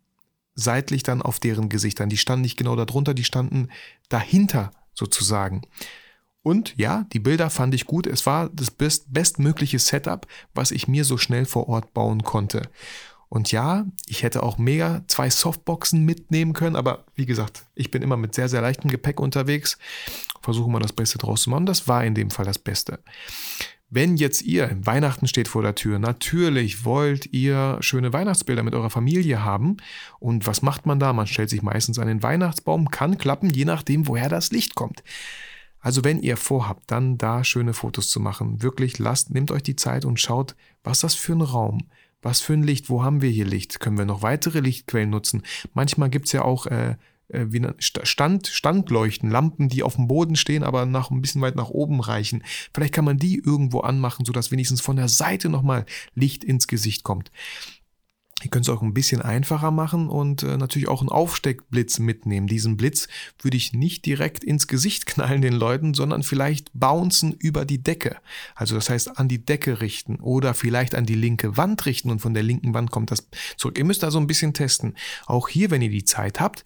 seitlich 0.55 1.03
dann 1.03 1.21
auf 1.21 1.39
deren 1.39 1.69
Gesichtern. 1.69 2.09
Die 2.09 2.17
standen 2.17 2.43
nicht 2.43 2.57
genau 2.57 2.75
darunter, 2.75 3.13
die 3.13 3.23
standen 3.23 3.69
dahinter 4.09 4.71
sozusagen. 4.93 5.63
Und 6.41 6.73
ja, 6.77 7.05
die 7.13 7.19
Bilder 7.19 7.49
fand 7.49 7.73
ich 7.75 7.85
gut. 7.85 8.07
Es 8.07 8.25
war 8.25 8.49
das 8.49 8.71
best 8.71 9.11
bestmögliche 9.13 9.79
Setup, 9.79 10.25
was 10.53 10.71
ich 10.71 10.87
mir 10.87 11.03
so 11.03 11.17
schnell 11.17 11.45
vor 11.45 11.67
Ort 11.67 11.93
bauen 11.93 12.23
konnte. 12.23 12.69
Und 13.29 13.51
ja, 13.51 13.85
ich 14.07 14.23
hätte 14.23 14.41
auch 14.41 14.57
mega 14.57 15.03
zwei 15.07 15.29
Softboxen 15.29 16.03
mitnehmen 16.03 16.53
können, 16.53 16.75
aber 16.75 17.05
wie 17.13 17.27
gesagt, 17.27 17.63
ich 17.75 17.91
bin 17.91 18.01
immer 18.01 18.17
mit 18.17 18.33
sehr, 18.33 18.49
sehr 18.49 18.61
leichtem 18.61 18.89
Gepäck 18.89 19.19
unterwegs. 19.19 19.77
Versuche 20.41 20.69
mal 20.69 20.79
das 20.79 20.93
Beste 20.93 21.19
draus 21.19 21.43
zu 21.43 21.51
machen. 21.51 21.67
Das 21.67 21.87
war 21.87 22.03
in 22.03 22.15
dem 22.15 22.31
Fall 22.31 22.45
das 22.45 22.57
Beste. 22.57 22.99
Wenn 23.91 24.17
jetzt 24.17 24.43
ihr, 24.43 24.77
Weihnachten 24.81 25.27
steht 25.27 25.47
vor 25.47 25.63
der 25.63 25.75
Tür, 25.75 25.97
natürlich 25.97 26.85
wollt 26.85 27.31
ihr 27.33 27.77
schöne 27.81 28.13
Weihnachtsbilder 28.13 28.61
mit 28.61 28.75
eurer 28.75 28.91
Familie 28.91 29.43
haben. 29.43 29.77
Und 30.19 30.45
was 30.45 30.61
macht 30.61 30.85
man 30.85 30.99
da? 30.99 31.13
Man 31.13 31.25
stellt 31.25 31.49
sich 31.49 31.63
meistens 31.63 31.97
an 31.97 32.07
den 32.07 32.21
Weihnachtsbaum, 32.21 32.89
kann 32.91 33.17
klappen, 33.17 33.49
je 33.49 33.65
nachdem, 33.65 34.07
woher 34.07 34.29
das 34.29 34.51
Licht 34.51 34.75
kommt. 34.75 35.03
Also 35.79 36.03
wenn 36.03 36.19
ihr 36.19 36.37
vorhabt, 36.37 36.83
dann 36.91 37.17
da 37.17 37.43
schöne 37.43 37.73
Fotos 37.73 38.09
zu 38.09 38.19
machen, 38.19 38.61
wirklich 38.61 38.99
lasst, 38.99 39.31
nehmt 39.31 39.49
euch 39.49 39.63
die 39.63 39.75
Zeit 39.75 40.05
und 40.05 40.19
schaut, 40.19 40.55
was 40.83 40.99
das 40.99 41.15
für 41.15 41.33
ein 41.33 41.41
Raum, 41.41 41.87
was 42.21 42.41
für 42.41 42.53
ein 42.53 42.63
Licht? 42.63 42.89
Wo 42.89 43.03
haben 43.03 43.21
wir 43.21 43.29
hier 43.29 43.45
Licht? 43.45 43.79
Können 43.79 43.97
wir 43.97 44.05
noch 44.05 44.21
weitere 44.21 44.59
Lichtquellen 44.59 45.09
nutzen? 45.09 45.43
Manchmal 45.73 46.09
gibt's 46.09 46.31
ja 46.31 46.43
auch 46.43 46.65
äh, 46.65 46.95
äh 47.29 47.45
wie 47.49 47.65
Stand, 47.79 48.47
Standleuchten, 48.47 49.29
Lampen, 49.29 49.69
die 49.69 49.83
auf 49.83 49.95
dem 49.95 50.07
Boden 50.07 50.35
stehen, 50.35 50.63
aber 50.63 50.85
nach 50.85 51.11
ein 51.11 51.21
bisschen 51.21 51.41
weit 51.41 51.55
nach 51.55 51.69
oben 51.69 52.01
reichen. 52.01 52.43
Vielleicht 52.73 52.93
kann 52.93 53.05
man 53.05 53.17
die 53.17 53.37
irgendwo 53.37 53.81
anmachen, 53.81 54.25
sodass 54.25 54.51
wenigstens 54.51 54.81
von 54.81 54.95
der 54.95 55.07
Seite 55.07 55.49
nochmal 55.49 55.85
Licht 56.13 56.43
ins 56.43 56.67
Gesicht 56.67 57.03
kommt. 57.03 57.31
Ihr 58.43 58.49
könnt 58.49 58.67
es 58.67 58.73
auch 58.73 58.81
ein 58.81 58.93
bisschen 58.93 59.21
einfacher 59.21 59.71
machen 59.71 60.09
und 60.09 60.43
äh, 60.43 60.57
natürlich 60.57 60.87
auch 60.87 61.01
einen 61.01 61.09
Aufsteckblitz 61.09 61.99
mitnehmen. 61.99 62.47
Diesen 62.47 62.77
Blitz 62.77 63.07
würde 63.41 63.57
ich 63.57 63.73
nicht 63.73 64.05
direkt 64.05 64.43
ins 64.43 64.67
Gesicht 64.67 65.05
knallen 65.07 65.41
den 65.41 65.53
Leuten, 65.53 65.93
sondern 65.93 66.23
vielleicht 66.23 66.71
bouncen 66.73 67.33
über 67.33 67.65
die 67.65 67.81
Decke. 67.83 68.17
Also 68.55 68.75
das 68.75 68.89
heißt 68.89 69.17
an 69.17 69.27
die 69.27 69.43
Decke 69.43 69.81
richten 69.81 70.17
oder 70.17 70.53
vielleicht 70.53 70.95
an 70.95 71.05
die 71.05 71.15
linke 71.15 71.57
Wand 71.57 71.85
richten 71.85 72.11
und 72.11 72.19
von 72.19 72.33
der 72.33 72.43
linken 72.43 72.73
Wand 72.73 72.91
kommt 72.91 73.11
das 73.11 73.27
zurück. 73.57 73.77
Ihr 73.77 73.85
müsst 73.85 74.03
da 74.03 74.11
so 74.11 74.19
ein 74.19 74.27
bisschen 74.27 74.53
testen. 74.53 74.95
Auch 75.25 75.49
hier, 75.49 75.71
wenn 75.71 75.81
ihr 75.81 75.89
die 75.89 76.05
Zeit 76.05 76.39
habt, 76.39 76.63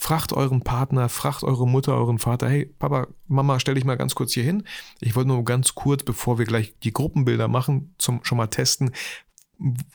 fragt 0.00 0.32
euren 0.32 0.62
Partner, 0.62 1.10
fragt 1.10 1.42
eure 1.42 1.68
Mutter, 1.68 1.94
euren 1.94 2.18
Vater, 2.18 2.48
hey 2.48 2.64
Papa, 2.64 3.08
Mama, 3.26 3.60
stell 3.60 3.74
dich 3.74 3.84
mal 3.84 3.98
ganz 3.98 4.14
kurz 4.14 4.32
hier 4.32 4.42
hin. 4.42 4.64
Ich 5.00 5.14
wollte 5.14 5.28
nur 5.28 5.44
ganz 5.44 5.74
kurz, 5.74 6.04
bevor 6.04 6.38
wir 6.38 6.46
gleich 6.46 6.74
die 6.82 6.92
Gruppenbilder 6.92 7.48
machen, 7.48 7.94
zum 7.98 8.24
schon 8.24 8.38
mal 8.38 8.46
testen, 8.46 8.92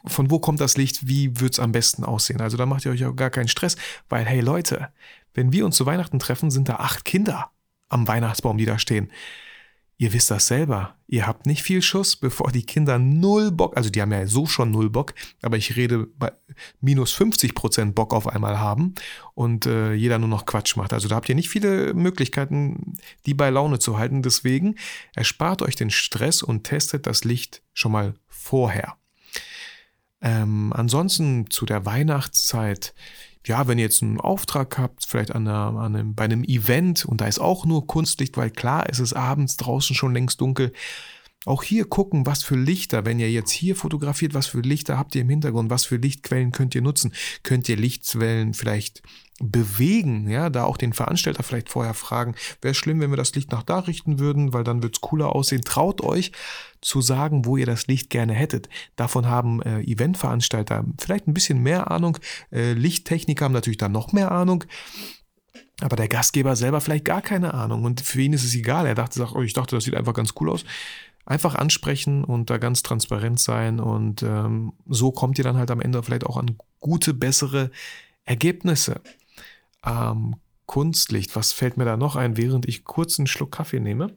von 0.06 0.30
wo 0.30 0.40
kommt 0.40 0.62
das 0.62 0.78
Licht, 0.78 1.08
wie 1.08 1.40
wird's 1.40 1.60
am 1.60 1.72
besten 1.72 2.04
aussehen. 2.04 2.42
Also 2.42 2.58
da 2.58 2.66
macht 2.66 2.86
ihr 2.86 2.92
euch 2.92 3.06
auch 3.06 3.16
gar 3.16 3.30
keinen 3.30 3.48
Stress, 3.48 3.76
weil 4.10 4.26
hey 4.26 4.42
Leute, 4.42 4.90
wenn 5.34 5.52
wir 5.52 5.66
uns 5.66 5.76
zu 5.76 5.86
Weihnachten 5.86 6.20
treffen, 6.20 6.52
sind 6.52 6.70
da 6.70 6.76
acht 6.76 7.06
Kinder 7.06 7.52
am 7.90 8.08
Weihnachtsbaum, 8.08 8.58
die 8.58 8.66
da 8.66 8.80
stehen. 8.80 9.12
Ihr 9.98 10.12
wisst 10.12 10.30
das 10.30 10.48
selber. 10.48 10.96
Ihr 11.08 11.26
habt 11.26 11.46
nicht 11.46 11.64
viel 11.64 11.82
Schuss, 11.82 12.18
bevor 12.18 12.52
die 12.52 12.66
Kinder 12.66 13.00
null 13.00 13.52
Bock, 13.52 13.78
also 13.78 13.90
die 13.90 14.02
haben 14.02 14.12
ja 14.12 14.28
so 14.28 14.46
schon 14.46 14.72
null 14.72 14.90
Bock, 14.90 15.14
aber 15.42 15.56
ich 15.56 15.78
rede 15.78 16.08
bei 16.18 16.34
minus 16.82 17.14
50 17.14 17.56
Prozent 17.56 17.96
Bock 17.96 18.14
auf 18.14 18.28
einmal 18.28 18.60
haben 18.60 18.96
und 19.36 19.66
äh, 19.68 19.94
jeder 19.94 20.20
nur 20.20 20.28
noch 20.28 20.46
Quatsch 20.46 20.76
macht. 20.76 20.92
Also 20.92 21.08
da 21.08 21.16
habt 21.16 21.30
ihr 21.30 21.36
nicht 21.36 21.50
viele 21.50 21.94
Möglichkeiten, 21.94 22.98
die 23.26 23.34
bei 23.34 23.50
Laune 23.50 23.80
zu 23.80 23.98
halten. 23.98 24.22
Deswegen 24.22 24.76
erspart 25.14 25.62
euch 25.62 25.78
den 25.78 25.92
Stress 25.92 26.44
und 26.44 26.66
testet 26.66 27.08
das 27.08 27.24
Licht 27.24 27.62
schon 27.74 27.94
mal 27.94 28.16
vorher. 28.28 28.98
Ähm, 30.26 30.74
ansonsten 30.76 31.50
zu 31.50 31.66
der 31.66 31.86
Weihnachtszeit 31.86 32.94
ja, 33.48 33.68
wenn 33.68 33.78
ihr 33.78 33.86
jetzt 33.86 34.02
einen 34.02 34.20
Auftrag 34.20 34.78
habt, 34.78 35.06
vielleicht 35.06 35.34
an 35.34 35.48
einer, 35.48 35.80
an 35.80 35.96
einem, 35.96 36.16
bei 36.16 36.24
einem 36.24 36.44
Event 36.44 37.06
und 37.06 37.22
da 37.22 37.28
ist 37.28 37.40
auch 37.40 37.66
nur 37.66 37.88
Kunstlicht, 37.88 38.38
weil 38.38 38.50
klar, 38.50 38.86
es 38.90 39.00
ist 39.00 39.14
abends 39.14 39.58
draußen 39.58 39.96
schon 39.96 40.14
längst 40.14 40.42
dunkel. 40.42 40.74
Auch 41.46 41.64
hier 41.64 41.86
gucken, 41.86 42.26
was 42.26 42.44
für 42.44 42.56
Lichter, 42.56 43.06
wenn 43.06 43.20
ihr 43.20 43.32
jetzt 43.32 43.52
hier 43.52 43.76
fotografiert, 43.76 44.34
was 44.34 44.48
für 44.48 44.62
Lichter 44.62 44.98
habt 44.98 45.16
ihr 45.16 45.22
im 45.22 45.30
Hintergrund, 45.30 45.70
was 45.70 45.86
für 45.86 45.98
Lichtquellen 45.98 46.52
könnt 46.52 46.76
ihr 46.76 46.82
nutzen? 46.82 47.14
Könnt 47.44 47.70
ihr 47.70 47.78
Lichtquellen 47.78 48.54
vielleicht 48.54 49.04
bewegen, 49.40 50.30
ja, 50.30 50.50
da 50.50 50.64
auch 50.64 50.78
den 50.78 50.94
Veranstalter 50.94 51.44
vielleicht 51.44 51.70
vorher 51.70 51.94
fragen, 51.94 52.36
wäre 52.62 52.74
schlimm, 52.74 53.02
wenn 53.02 53.10
wir 53.10 53.18
das 53.18 53.36
Licht 53.36 53.52
nach 53.52 53.64
da 53.64 53.80
richten 53.80 54.18
würden, 54.18 54.54
weil 54.54 54.64
dann 54.64 54.82
wird 54.82 54.96
es 54.96 55.02
cooler 55.02 55.36
aussehen. 55.36 55.62
Traut 55.64 56.02
euch 56.02 56.32
zu 56.82 57.02
sagen, 57.02 57.46
wo 57.46 57.58
ihr 57.58 57.66
das 57.66 57.88
Licht 57.88 58.10
gerne 58.10 58.34
hättet. 58.34 58.70
Davon 58.96 59.28
haben 59.28 59.62
äh, 59.62 59.82
Eventveranstalter 59.82 60.86
vielleicht 60.98 61.28
ein 61.28 61.34
bisschen 61.34 61.62
mehr 61.62 61.92
Ahnung, 61.92 62.18
äh, 62.52 62.74
Lichttechniker 62.74 63.46
haben 63.46 63.54
natürlich 63.54 63.78
dann 63.78 63.92
noch 63.92 64.14
mehr 64.14 64.32
Ahnung. 64.32 64.64
Aber 65.82 65.98
der 65.98 66.08
Gastgeber 66.08 66.56
selber 66.56 66.80
vielleicht 66.80 67.04
gar 67.04 67.22
keine 67.22 67.54
Ahnung 67.54 67.84
und 67.84 68.00
für 68.00 68.22
ihn 68.22 68.32
ist 68.32 68.46
es 68.46 68.56
egal. 68.56 68.88
Er 68.88 68.96
dachte, 68.96 69.28
oh, 69.34 69.42
ich 69.42 69.52
dachte, 69.52 69.76
das 69.76 69.84
sieht 69.84 69.96
einfach 69.96 70.14
ganz 70.14 70.34
cool 70.40 70.50
aus. 70.50 70.64
Einfach 71.26 71.56
ansprechen 71.56 72.24
und 72.24 72.50
da 72.50 72.58
ganz 72.58 72.84
transparent 72.84 73.40
sein 73.40 73.80
und 73.80 74.22
ähm, 74.22 74.74
so 74.86 75.12
kommt 75.12 75.40
ihr 75.40 75.44
dann 75.44 75.58
halt 75.58 75.72
am 75.72 75.82
Ende 75.82 76.04
vielleicht 76.04 76.26
auch 76.26 76.38
an 76.38 76.58
gute, 76.80 77.16
bessere 77.16 77.72
Ergebnisse 78.26 79.02
ähm, 79.84 80.36
Kunstlicht. 80.68 81.36
Was 81.36 81.52
fällt 81.52 81.78
mir 81.78 81.86
da 81.86 81.98
noch 81.98 82.16
ein, 82.16 82.38
während 82.38 82.68
ich 82.68 82.84
kurz 82.84 83.20
einen 83.20 83.28
Schluck 83.28 83.52
Kaffee 83.52 83.80
nehme? 83.80 84.16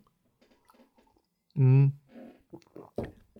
Hm. 1.54 1.92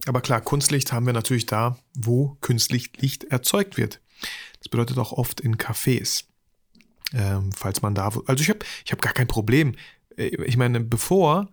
Aber 0.07 0.21
klar, 0.23 0.41
Kunstlicht 0.41 0.93
haben 0.93 1.07
wir 1.07 1.13
natürlich 1.13 1.47
da, 1.47 1.77
wo 1.95 2.37
künstlich 2.41 2.97
Licht 2.97 3.25
erzeugt 3.25 3.77
wird. 3.77 4.01
Das 4.61 4.69
bedeutet 4.69 4.99
auch 4.99 5.13
oft 5.13 5.41
in 5.41 5.57
Cafés. 5.57 6.25
Ähm, 7.13 7.53
falls 7.53 7.83
man 7.83 7.95
da, 7.95 8.09
also 8.27 8.43
ich 8.43 8.49
habe 8.51 8.61
ich 8.85 8.93
hab 8.93 9.03
gar 9.03 9.13
kein 9.13 9.29
Problem. 9.29 9.75
Äh, 10.17 10.29
ich 10.45 10.57
meine, 10.57 10.81
bevor 10.81 11.49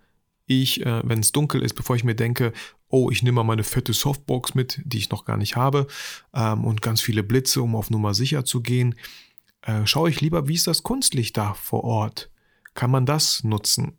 ich, 0.48 0.86
äh, 0.86 1.02
wenn 1.04 1.20
es 1.20 1.32
dunkel 1.32 1.62
ist, 1.62 1.74
bevor 1.74 1.96
ich 1.96 2.04
mir 2.04 2.16
denke, 2.16 2.54
oh, 2.90 3.10
ich 3.10 3.24
nehme 3.24 3.36
mal 3.36 3.44
meine 3.44 3.64
fette 3.64 3.94
Softbox 3.94 4.54
mit, 4.54 4.82
die 4.86 4.98
ich 4.98 5.10
noch 5.10 5.26
gar 5.26 5.38
nicht 5.38 5.56
habe, 5.56 5.88
ähm, 6.34 6.64
und 6.64 6.82
ganz 6.82 7.02
viele 7.02 7.24
Blitze, 7.24 7.62
um 7.62 7.76
auf 7.76 7.90
Nummer 7.90 8.14
sicher 8.14 8.46
zu 8.46 8.62
gehen, 8.62 8.96
äh, 9.62 9.86
schaue 9.86 10.10
ich 10.10 10.22
lieber, 10.22 10.48
wie 10.48 10.54
ist 10.54 10.68
das 10.68 10.84
Kunstlicht 10.84 11.38
da 11.38 11.54
vor 11.54 11.84
Ort? 11.84 12.30
Kann 12.74 12.92
man 12.92 13.06
das 13.06 13.44
nutzen? 13.44 13.98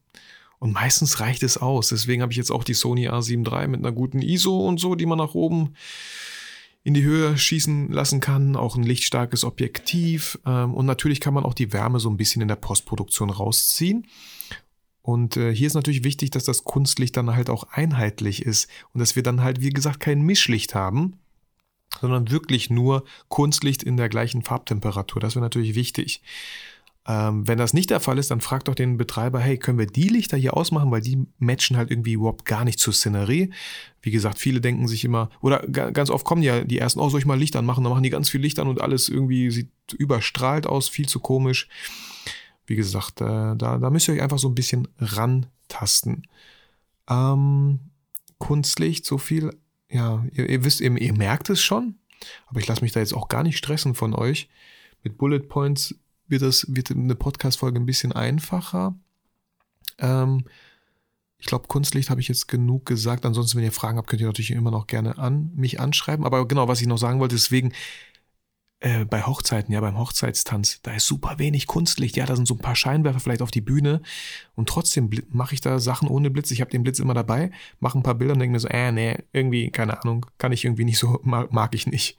Und 0.58 0.72
meistens 0.72 1.20
reicht 1.20 1.42
es 1.42 1.58
aus. 1.58 1.88
Deswegen 1.88 2.22
habe 2.22 2.32
ich 2.32 2.38
jetzt 2.38 2.50
auch 2.50 2.64
die 2.64 2.74
Sony 2.74 3.08
A7 3.08 3.46
III 3.50 3.68
mit 3.68 3.80
einer 3.80 3.92
guten 3.92 4.22
ISO 4.22 4.66
und 4.66 4.80
so, 4.80 4.94
die 4.94 5.06
man 5.06 5.18
nach 5.18 5.34
oben 5.34 5.74
in 6.82 6.94
die 6.94 7.02
Höhe 7.02 7.36
schießen 7.36 7.90
lassen 7.90 8.20
kann. 8.20 8.56
Auch 8.56 8.76
ein 8.76 8.84
lichtstarkes 8.84 9.44
Objektiv. 9.44 10.38
Ähm, 10.46 10.72
und 10.72 10.86
natürlich 10.86 11.20
kann 11.20 11.34
man 11.34 11.44
auch 11.44 11.54
die 11.54 11.72
Wärme 11.72 12.00
so 12.00 12.08
ein 12.08 12.16
bisschen 12.16 12.42
in 12.42 12.48
der 12.48 12.56
Postproduktion 12.56 13.30
rausziehen. 13.30 14.06
Und 15.06 15.36
äh, 15.36 15.54
hier 15.54 15.68
ist 15.68 15.74
natürlich 15.74 16.02
wichtig, 16.02 16.30
dass 16.30 16.42
das 16.42 16.64
Kunstlicht 16.64 17.16
dann 17.16 17.36
halt 17.36 17.48
auch 17.48 17.62
einheitlich 17.70 18.42
ist 18.42 18.68
und 18.92 18.98
dass 18.98 19.14
wir 19.14 19.22
dann 19.22 19.40
halt, 19.40 19.60
wie 19.60 19.70
gesagt, 19.70 20.00
kein 20.00 20.20
Mischlicht 20.20 20.74
haben, 20.74 21.20
sondern 22.00 22.32
wirklich 22.32 22.70
nur 22.70 23.04
Kunstlicht 23.28 23.84
in 23.84 23.96
der 23.96 24.08
gleichen 24.08 24.42
Farbtemperatur. 24.42 25.20
Das 25.20 25.36
wäre 25.36 25.44
natürlich 25.44 25.76
wichtig. 25.76 26.22
Ähm, 27.06 27.46
wenn 27.46 27.56
das 27.56 27.72
nicht 27.72 27.90
der 27.90 28.00
Fall 28.00 28.18
ist, 28.18 28.32
dann 28.32 28.40
fragt 28.40 28.66
doch 28.66 28.74
den 28.74 28.96
Betreiber, 28.96 29.38
hey, 29.38 29.58
können 29.58 29.78
wir 29.78 29.86
die 29.86 30.08
Lichter 30.08 30.36
hier 30.36 30.56
ausmachen, 30.56 30.90
weil 30.90 31.02
die 31.02 31.24
matchen 31.38 31.76
halt 31.76 31.92
irgendwie 31.92 32.14
überhaupt 32.14 32.44
gar 32.44 32.64
nicht 32.64 32.80
zur 32.80 32.92
Szenerie. 32.92 33.52
Wie 34.02 34.10
gesagt, 34.10 34.38
viele 34.38 34.60
denken 34.60 34.88
sich 34.88 35.04
immer, 35.04 35.30
oder 35.40 35.60
ganz 35.68 36.10
oft 36.10 36.24
kommen 36.24 36.42
ja 36.42 36.64
die 36.64 36.78
ersten, 36.78 36.98
oh, 36.98 37.08
soll 37.10 37.20
ich 37.20 37.26
mal 37.26 37.38
Licht 37.38 37.54
anmachen? 37.54 37.84
Dann 37.84 37.92
machen 37.92 38.02
die 38.02 38.10
ganz 38.10 38.28
viel 38.28 38.40
Licht 38.40 38.58
an 38.58 38.66
und 38.66 38.80
alles 38.80 39.08
irgendwie 39.08 39.52
sieht 39.52 39.68
überstrahlt 39.96 40.66
aus, 40.66 40.88
viel 40.88 41.06
zu 41.06 41.20
komisch. 41.20 41.68
Wie 42.66 42.76
gesagt, 42.76 43.20
äh, 43.20 43.54
da, 43.56 43.78
da 43.78 43.90
müsst 43.90 44.08
ihr 44.08 44.14
euch 44.14 44.22
einfach 44.22 44.38
so 44.38 44.48
ein 44.48 44.54
bisschen 44.54 44.88
rantasten. 44.98 46.26
Ähm, 47.08 47.80
Kunstlicht, 48.38 49.06
so 49.06 49.18
viel 49.18 49.52
ja, 49.90 50.24
ihr, 50.32 50.48
ihr 50.48 50.64
wisst, 50.64 50.80
ihr, 50.80 50.96
ihr 50.96 51.12
merkt 51.12 51.50
es 51.50 51.60
schon, 51.60 51.96
aber 52.46 52.60
ich 52.60 52.66
lasse 52.66 52.82
mich 52.82 52.92
da 52.92 53.00
jetzt 53.00 53.14
auch 53.14 53.28
gar 53.28 53.42
nicht 53.42 53.58
stressen 53.58 53.94
von 53.94 54.14
euch. 54.14 54.48
Mit 55.02 55.18
Bullet 55.18 55.40
Points 55.40 55.94
wird 56.28 56.42
das, 56.42 56.66
wird 56.68 56.90
eine 56.90 57.14
Podcast-Folge 57.14 57.78
ein 57.78 57.86
bisschen 57.86 58.12
einfacher. 58.12 58.96
Ähm, 59.98 60.44
ich 61.38 61.46
glaube, 61.46 61.68
Kunstlicht 61.68 62.10
habe 62.10 62.20
ich 62.20 62.28
jetzt 62.28 62.48
genug 62.48 62.86
gesagt. 62.86 63.24
Ansonsten, 63.24 63.58
wenn 63.58 63.64
ihr 63.64 63.72
Fragen 63.72 63.98
habt, 63.98 64.08
könnt 64.08 64.20
ihr 64.20 64.26
natürlich 64.26 64.50
immer 64.50 64.70
noch 64.70 64.86
gerne 64.86 65.18
an 65.18 65.52
mich 65.54 65.78
anschreiben. 65.78 66.24
Aber 66.24 66.48
genau, 66.48 66.66
was 66.66 66.80
ich 66.80 66.86
noch 66.86 66.98
sagen 66.98 67.20
wollte, 67.20 67.36
deswegen 67.36 67.72
äh, 68.80 69.04
bei 69.04 69.22
Hochzeiten, 69.22 69.72
ja, 69.72 69.80
beim 69.80 69.98
Hochzeitstanz, 69.98 70.80
da 70.82 70.94
ist 70.94 71.06
super 71.06 71.38
wenig 71.38 71.66
Kunstlicht. 71.66 72.16
Ja, 72.16 72.26
da 72.26 72.36
sind 72.36 72.46
so 72.46 72.54
ein 72.54 72.60
paar 72.60 72.76
Scheinwerfer 72.76 73.20
vielleicht 73.20 73.42
auf 73.42 73.50
die 73.50 73.60
Bühne 73.60 74.02
und 74.54 74.68
trotzdem 74.68 75.10
mache 75.30 75.54
ich 75.54 75.60
da 75.60 75.78
Sachen 75.78 76.08
ohne 76.08 76.30
Blitz. 76.30 76.50
Ich 76.50 76.60
habe 76.60 76.70
den 76.70 76.82
Blitz 76.82 76.98
immer 76.98 77.14
dabei, 77.14 77.50
mache 77.80 77.98
ein 77.98 78.02
paar 78.02 78.14
Bilder 78.14 78.34
und 78.34 78.40
denke 78.40 78.52
mir 78.52 78.60
so, 78.60 78.68
äh, 78.68 78.92
nee, 78.92 79.16
irgendwie, 79.32 79.70
keine 79.70 80.02
Ahnung, 80.02 80.26
kann 80.38 80.52
ich 80.52 80.64
irgendwie 80.64 80.84
nicht 80.84 80.98
so, 80.98 81.20
mag, 81.24 81.52
mag 81.52 81.74
ich 81.74 81.86
nicht. 81.86 82.18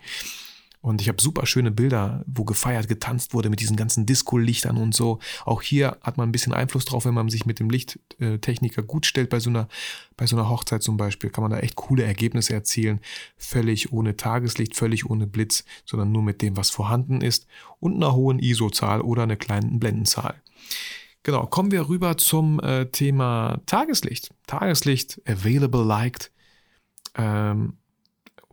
Und 0.87 1.01
ich 1.01 1.09
habe 1.09 1.21
super 1.21 1.45
schöne 1.45 1.69
Bilder, 1.69 2.23
wo 2.27 2.45
gefeiert, 2.45 2.87
getanzt 2.87 3.33
wurde 3.33 3.49
mit 3.49 3.59
diesen 3.59 3.75
ganzen 3.75 4.05
Disco-Lichtern 4.05 4.77
und 4.77 4.95
so. 4.95 5.19
Auch 5.43 5.61
hier 5.61 5.97
hat 6.01 6.15
man 6.15 6.29
ein 6.29 6.31
bisschen 6.31 6.53
Einfluss 6.53 6.85
drauf, 6.85 7.03
wenn 7.03 7.13
man 7.13 7.27
sich 7.27 7.45
mit 7.45 7.59
dem 7.59 7.69
Lichttechniker 7.69 8.83
gut 8.83 9.05
stellt 9.05 9.29
bei 9.29 9.41
so 9.41 9.49
einer, 9.49 9.67
bei 10.15 10.25
so 10.25 10.37
einer 10.37 10.47
Hochzeit 10.47 10.81
zum 10.81 10.95
Beispiel, 10.95 11.29
kann 11.29 11.41
man 11.41 11.51
da 11.51 11.59
echt 11.59 11.75
coole 11.75 12.03
Ergebnisse 12.03 12.53
erzielen. 12.53 13.01
Völlig 13.35 13.91
ohne 13.91 14.15
Tageslicht, 14.15 14.77
völlig 14.77 15.09
ohne 15.09 15.27
Blitz, 15.27 15.65
sondern 15.83 16.13
nur 16.13 16.23
mit 16.23 16.41
dem, 16.41 16.55
was 16.55 16.69
vorhanden 16.69 17.19
ist 17.19 17.47
und 17.81 17.95
einer 17.97 18.15
hohen 18.15 18.39
ISO-Zahl 18.39 19.01
oder 19.01 19.23
einer 19.23 19.35
kleinen 19.35 19.79
Blendenzahl. 19.79 20.41
Genau, 21.23 21.47
kommen 21.47 21.71
wir 21.71 21.89
rüber 21.89 22.15
zum 22.15 22.61
äh, 22.61 22.85
Thema 22.85 23.59
Tageslicht. 23.65 24.33
Tageslicht, 24.45 25.21
available 25.27 25.83
light. 25.83 26.31
Ähm, 27.17 27.73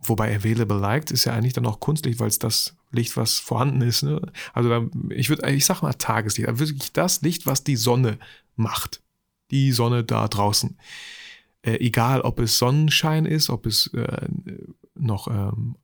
Wobei 0.07 0.35
Available 0.35 0.79
Light 0.79 1.11
ist 1.11 1.25
ja 1.25 1.33
eigentlich 1.33 1.53
dann 1.53 1.65
auch 1.65 1.79
Kunstlicht, 1.79 2.19
weil 2.19 2.27
es 2.27 2.39
das 2.39 2.75
Licht, 2.91 3.17
was 3.17 3.39
vorhanden 3.39 3.81
ist. 3.81 4.03
Ne? 4.03 4.21
Also 4.53 4.69
da, 4.69 4.85
ich 5.09 5.29
würde, 5.29 5.49
ich 5.51 5.65
sag 5.65 5.81
mal 5.81 5.93
Tageslicht, 5.93 6.47
aber 6.47 6.59
wirklich 6.59 6.93
das 6.93 7.21
Licht, 7.21 7.45
was 7.45 7.63
die 7.63 7.75
Sonne 7.75 8.19
macht. 8.55 9.01
Die 9.51 9.71
Sonne 9.71 10.03
da 10.03 10.27
draußen. 10.27 10.77
Äh, 11.61 11.79
egal, 11.79 12.21
ob 12.21 12.39
es 12.39 12.57
Sonnenschein 12.57 13.25
ist, 13.25 13.49
ob 13.49 13.65
es 13.65 13.87
äh, 13.93 14.27
noch 14.95 15.27
ähm, 15.27 15.77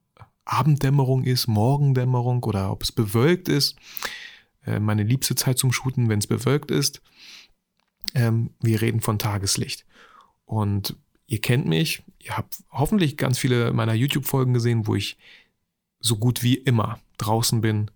Abenddämmerung 0.46 1.24
ist, 1.24 1.48
Morgendämmerung 1.48 2.44
oder 2.44 2.72
ob 2.72 2.84
es 2.84 2.92
bewölkt 2.92 3.50
ist. 3.50 3.76
Äh, 4.66 4.80
meine 4.80 5.04
liebste 5.04 5.36
Zeit 5.36 5.58
zum 5.58 5.72
Shooten, 5.72 6.10
wenn 6.10 6.20
es 6.20 6.28
bewölkt 6.28 6.72
ist. 6.72 7.02
Ähm, 8.14 8.52
wir 8.62 8.82
reden 8.82 9.02
von 9.02 9.20
Tageslicht. 9.20 9.86
Und 10.46 10.98
Ihr 11.32 11.40
kennt 11.40 11.66
mich, 11.66 12.04
ihr 12.20 12.36
habt 12.36 12.62
hoffentlich 12.74 13.16
ganz 13.16 13.40
viele 13.40 13.72
meiner 13.72 13.94
YouTube-Folgen 13.94 14.54
gesehen, 14.54 14.86
wo 14.86 14.96
ich 14.96 15.18
so 16.02 16.18
gut 16.18 16.44
wie 16.44 16.56
immer 16.56 17.00
draußen 17.20 17.62
bin, 17.62 17.90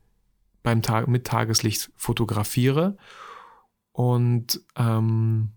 beim 0.63 0.81
Tag 0.81 1.09
mit 1.09 1.27
Tageslicht 1.27 1.91
fotografiere. 1.97 2.95
Und 3.91 4.61
ähm, 4.77 5.49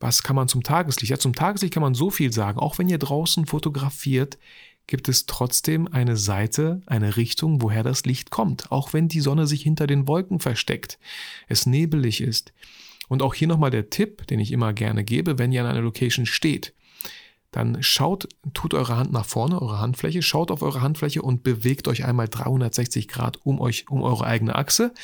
was 0.00 0.22
kann 0.22 0.34
man 0.34 0.48
zum 0.48 0.62
Tageslicht? 0.62 1.10
Ja, 1.10 1.18
zum 1.18 1.34
Tageslicht 1.34 1.74
kann 1.74 1.82
man 1.82 1.94
so 1.94 2.08
viel 2.08 2.32
sagen. 2.32 2.58
Auch 2.58 2.78
wenn 2.78 2.88
ihr 2.88 2.96
draußen 2.96 3.44
fotografiert, 3.44 4.38
gibt 4.86 5.10
es 5.10 5.26
trotzdem 5.26 5.88
eine 5.88 6.16
Seite, 6.16 6.80
eine 6.86 7.18
Richtung, 7.18 7.60
woher 7.60 7.82
das 7.82 8.06
Licht 8.06 8.30
kommt. 8.30 8.72
Auch 8.72 8.94
wenn 8.94 9.08
die 9.08 9.20
Sonne 9.20 9.46
sich 9.46 9.62
hinter 9.62 9.86
den 9.86 10.08
Wolken 10.08 10.40
versteckt, 10.40 10.98
es 11.48 11.66
nebelig 11.66 12.22
ist. 12.22 12.54
Und 13.08 13.22
auch 13.22 13.34
hier 13.34 13.48
nochmal 13.48 13.70
der 13.70 13.90
Tipp, 13.90 14.26
den 14.26 14.40
ich 14.40 14.52
immer 14.52 14.72
gerne 14.72 15.04
gebe, 15.04 15.38
wenn 15.38 15.52
ihr 15.52 15.62
an 15.62 15.70
einer 15.70 15.82
Location 15.82 16.26
steht, 16.26 16.74
dann 17.50 17.82
schaut, 17.82 18.28
tut 18.54 18.72
eure 18.72 18.96
Hand 18.96 19.12
nach 19.12 19.26
vorne, 19.26 19.60
eure 19.60 19.78
Handfläche, 19.78 20.22
schaut 20.22 20.50
auf 20.50 20.62
eure 20.62 20.80
Handfläche 20.80 21.20
und 21.20 21.42
bewegt 21.42 21.86
euch 21.86 22.04
einmal 22.04 22.28
360 22.28 23.08
Grad 23.08 23.44
um 23.44 23.60
euch, 23.60 23.88
um 23.90 24.02
eure 24.02 24.24
eigene 24.24 24.54
Achse 24.54 24.94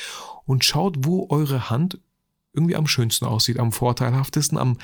und 0.46 0.64
schaut, 0.64 0.96
wo 1.00 1.28
eure 1.28 1.68
Hand 1.68 2.00
irgendwie 2.54 2.76
am 2.76 2.86
schönsten 2.86 3.26
aussieht, 3.26 3.58
am 3.58 3.70
vorteilhaftesten, 3.70 4.56
am, 4.56 4.78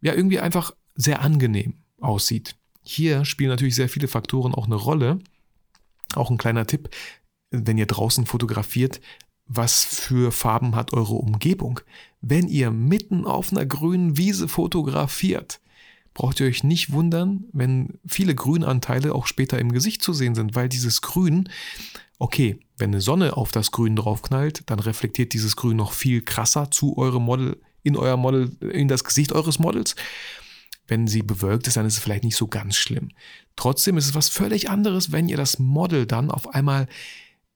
ja, 0.00 0.12
irgendwie 0.12 0.40
einfach 0.40 0.72
sehr 0.96 1.22
angenehm 1.22 1.74
aussieht. 2.00 2.56
Hier 2.82 3.24
spielen 3.24 3.50
natürlich 3.50 3.76
sehr 3.76 3.88
viele 3.88 4.08
Faktoren 4.08 4.54
auch 4.54 4.66
eine 4.66 4.74
Rolle. 4.74 5.20
Auch 6.14 6.30
ein 6.30 6.36
kleiner 6.36 6.66
Tipp, 6.66 6.90
wenn 7.50 7.78
ihr 7.78 7.86
draußen 7.86 8.26
fotografiert, 8.26 9.00
was 9.46 9.84
für 9.84 10.32
Farben 10.32 10.74
hat 10.74 10.92
eure 10.92 11.14
Umgebung? 11.14 11.80
Wenn 12.22 12.48
ihr 12.48 12.70
mitten 12.70 13.26
auf 13.26 13.50
einer 13.50 13.66
grünen 13.66 14.16
Wiese 14.16 14.46
fotografiert, 14.46 15.60
braucht 16.14 16.38
ihr 16.38 16.46
euch 16.46 16.62
nicht 16.62 16.92
wundern, 16.92 17.44
wenn 17.52 17.98
viele 18.06 18.34
Grünanteile 18.34 19.12
auch 19.12 19.26
später 19.26 19.58
im 19.58 19.72
Gesicht 19.72 20.02
zu 20.02 20.12
sehen 20.12 20.36
sind, 20.36 20.54
weil 20.54 20.68
dieses 20.68 21.02
Grün, 21.02 21.48
okay, 22.20 22.60
wenn 22.78 22.90
eine 22.90 23.00
Sonne 23.00 23.36
auf 23.36 23.50
das 23.50 23.72
Grün 23.72 23.96
draufknallt, 23.96 24.62
dann 24.70 24.78
reflektiert 24.78 25.32
dieses 25.32 25.56
Grün 25.56 25.76
noch 25.76 25.92
viel 25.92 26.22
krasser 26.22 26.70
zu 26.70 26.96
eurem 26.96 27.24
Model, 27.24 27.60
in 27.82 27.96
euer 27.96 28.16
Model, 28.16 28.56
in 28.60 28.86
das 28.86 29.02
Gesicht 29.02 29.32
eures 29.32 29.58
Models. 29.58 29.96
Wenn 30.86 31.08
sie 31.08 31.22
bewölkt 31.22 31.66
ist, 31.66 31.76
dann 31.76 31.86
ist 31.86 31.94
es 31.94 32.02
vielleicht 32.02 32.24
nicht 32.24 32.36
so 32.36 32.46
ganz 32.46 32.76
schlimm. 32.76 33.08
Trotzdem 33.56 33.96
ist 33.96 34.06
es 34.06 34.14
was 34.14 34.28
völlig 34.28 34.70
anderes, 34.70 35.10
wenn 35.10 35.28
ihr 35.28 35.36
das 35.36 35.58
Model 35.58 36.06
dann 36.06 36.30
auf 36.30 36.54
einmal 36.54 36.86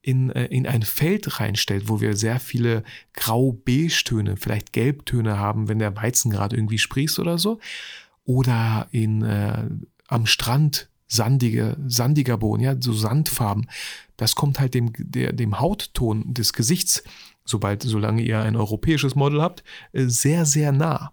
in, 0.07 0.31
äh, 0.31 0.47
in 0.47 0.69
ein 0.69 0.83
Feld 0.83 1.41
reinstellt, 1.41 1.89
wo 1.89 2.01
wir 2.01 2.17
sehr 2.17 2.39
viele 2.39 2.85
Grau-Beige-Töne, 3.15 4.37
vielleicht 4.37 4.73
Gelbtöne 4.73 5.39
haben, 5.39 5.69
wenn 5.69 5.81
der 5.81 5.97
Weizen 5.97 6.31
gerade 6.31 6.55
irgendwie 6.55 6.79
sprießt 6.79 7.19
oder 7.19 7.39
so. 7.39 7.59
Oder 8.25 8.87
in, 8.93 9.23
äh, 9.23 9.69
am 10.07 10.27
Strand 10.27 10.89
sandige, 11.09 11.77
sandiger 11.87 12.39
Boden, 12.39 12.63
ja, 12.63 12.77
so 12.79 12.93
Sandfarben. 12.93 13.67
Das 14.17 14.37
kommt 14.37 14.61
halt 14.61 14.75
dem, 14.75 14.93
der, 14.97 15.33
dem 15.33 15.59
Hautton 15.59 16.33
des 16.33 16.53
Gesichts, 16.53 17.03
sobald, 17.45 17.83
solange 17.83 18.23
ihr 18.23 18.41
ein 18.41 18.55
europäisches 18.55 19.17
Model 19.17 19.43
habt, 19.43 19.65
äh, 19.93 20.07
sehr, 20.07 20.47
sehr 20.47 20.71
nah. 20.71 21.13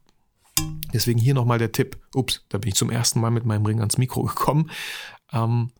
Deswegen 0.93 1.19
hier 1.19 1.33
nochmal 1.33 1.57
der 1.57 1.71
Tipp. 1.71 1.97
Ups, 2.13 2.45
da 2.49 2.59
bin 2.59 2.69
ich 2.69 2.75
zum 2.75 2.91
ersten 2.91 3.19
Mal 3.19 3.31
mit 3.31 3.43
meinem 3.43 3.65
Ring 3.65 3.79
ans 3.79 3.97
Mikro 3.97 4.21
gekommen. 4.21 4.69
Ähm, 5.31 5.71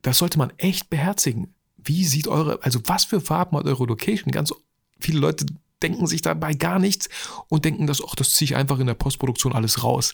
das 0.00 0.16
sollte 0.16 0.38
man 0.38 0.50
echt 0.56 0.88
beherzigen. 0.88 1.54
Wie 1.84 2.04
sieht 2.04 2.28
eure, 2.28 2.62
also 2.62 2.80
was 2.86 3.04
für 3.04 3.20
Farben 3.20 3.56
hat 3.56 3.66
eure 3.66 3.84
Location? 3.84 4.30
Ganz 4.30 4.54
viele 5.00 5.18
Leute 5.18 5.46
denken 5.82 6.06
sich 6.06 6.22
dabei 6.22 6.54
gar 6.54 6.78
nichts 6.78 7.08
und 7.48 7.64
denken, 7.64 7.86
dass, 7.86 8.02
ach, 8.06 8.14
das 8.14 8.32
ziehe 8.32 8.46
ich 8.46 8.56
einfach 8.56 8.78
in 8.78 8.86
der 8.86 8.94
Postproduktion 8.94 9.52
alles 9.52 9.82
raus. 9.82 10.12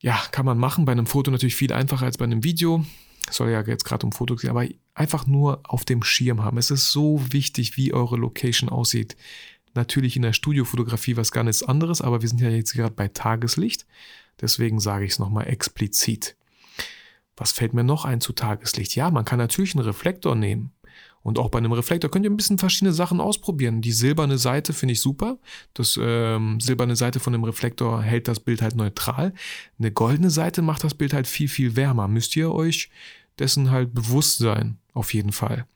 Ja, 0.00 0.20
kann 0.30 0.46
man 0.46 0.58
machen. 0.58 0.84
Bei 0.84 0.92
einem 0.92 1.06
Foto 1.06 1.30
natürlich 1.30 1.56
viel 1.56 1.72
einfacher 1.72 2.04
als 2.04 2.18
bei 2.18 2.24
einem 2.24 2.44
Video. 2.44 2.84
Soll 3.30 3.50
ja 3.50 3.62
jetzt 3.62 3.84
gerade 3.84 4.06
um 4.06 4.12
Fotos 4.12 4.40
gehen, 4.40 4.50
aber 4.50 4.66
einfach 4.94 5.26
nur 5.26 5.60
auf 5.64 5.84
dem 5.84 6.02
Schirm 6.02 6.44
haben. 6.44 6.58
Es 6.58 6.70
ist 6.70 6.92
so 6.92 7.20
wichtig, 7.30 7.76
wie 7.76 7.92
eure 7.92 8.16
Location 8.16 8.68
aussieht. 8.68 9.16
Natürlich 9.74 10.16
in 10.16 10.22
der 10.22 10.32
Studiofotografie 10.32 11.16
was 11.16 11.30
ganz 11.30 11.62
anderes, 11.62 12.00
aber 12.00 12.22
wir 12.22 12.28
sind 12.28 12.40
ja 12.40 12.48
jetzt 12.48 12.74
gerade 12.74 12.94
bei 12.94 13.08
Tageslicht. 13.08 13.86
Deswegen 14.40 14.80
sage 14.80 15.04
ich 15.04 15.12
es 15.12 15.18
nochmal 15.18 15.48
explizit. 15.48 16.36
Was 17.38 17.52
fällt 17.52 17.74
mir 17.74 17.84
noch 17.84 18.04
ein 18.04 18.20
zu 18.20 18.32
Tageslicht? 18.32 18.94
Ja, 18.96 19.10
man 19.10 19.24
kann 19.24 19.38
natürlich 19.38 19.74
einen 19.74 19.84
Reflektor 19.84 20.34
nehmen. 20.34 20.72
Und 21.22 21.38
auch 21.38 21.50
bei 21.50 21.58
einem 21.58 21.72
Reflektor 21.72 22.10
könnt 22.10 22.24
ihr 22.24 22.30
ein 22.30 22.36
bisschen 22.36 22.58
verschiedene 22.58 22.92
Sachen 22.92 23.20
ausprobieren. 23.20 23.80
Die 23.82 23.92
silberne 23.92 24.38
Seite 24.38 24.72
finde 24.72 24.92
ich 24.92 25.00
super. 25.00 25.38
Das 25.74 25.98
ähm, 26.00 26.60
silberne 26.60 26.96
Seite 26.96 27.20
von 27.20 27.32
dem 27.32 27.44
Reflektor 27.44 28.02
hält 28.02 28.28
das 28.28 28.40
Bild 28.40 28.62
halt 28.62 28.76
neutral. 28.76 29.34
Eine 29.78 29.92
goldene 29.92 30.30
Seite 30.30 30.62
macht 30.62 30.84
das 30.84 30.94
Bild 30.94 31.12
halt 31.12 31.26
viel, 31.26 31.48
viel 31.48 31.76
wärmer. 31.76 32.08
Müsst 32.08 32.34
ihr 32.36 32.52
euch 32.52 32.90
dessen 33.38 33.70
halt 33.70 33.94
bewusst 33.94 34.38
sein, 34.38 34.78
auf 34.94 35.14
jeden 35.14 35.32
Fall. 35.32 35.66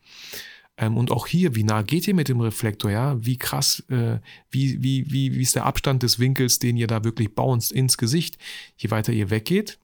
Ähm, 0.77 0.97
und 0.97 1.11
auch 1.11 1.27
hier, 1.27 1.55
wie 1.55 1.63
nah 1.63 1.81
geht 1.81 2.07
ihr 2.07 2.15
mit 2.15 2.29
dem 2.29 2.41
Reflektor, 2.41 2.89
ja? 2.89 3.23
Wie 3.23 3.37
krass, 3.37 3.83
äh, 3.89 4.19
wie, 4.49 4.81
wie, 4.81 5.11
wie, 5.11 5.35
wie 5.35 5.41
ist 5.41 5.55
der 5.55 5.65
Abstand 5.65 6.03
des 6.03 6.19
Winkels, 6.19 6.59
den 6.59 6.77
ihr 6.77 6.87
da 6.87 7.03
wirklich 7.03 7.33
bounced 7.35 7.71
ins 7.71 7.97
Gesicht? 7.97 8.37
Je 8.77 8.89
weiter 8.89 9.13
ihr 9.13 9.29
weggeht, 9.29 9.77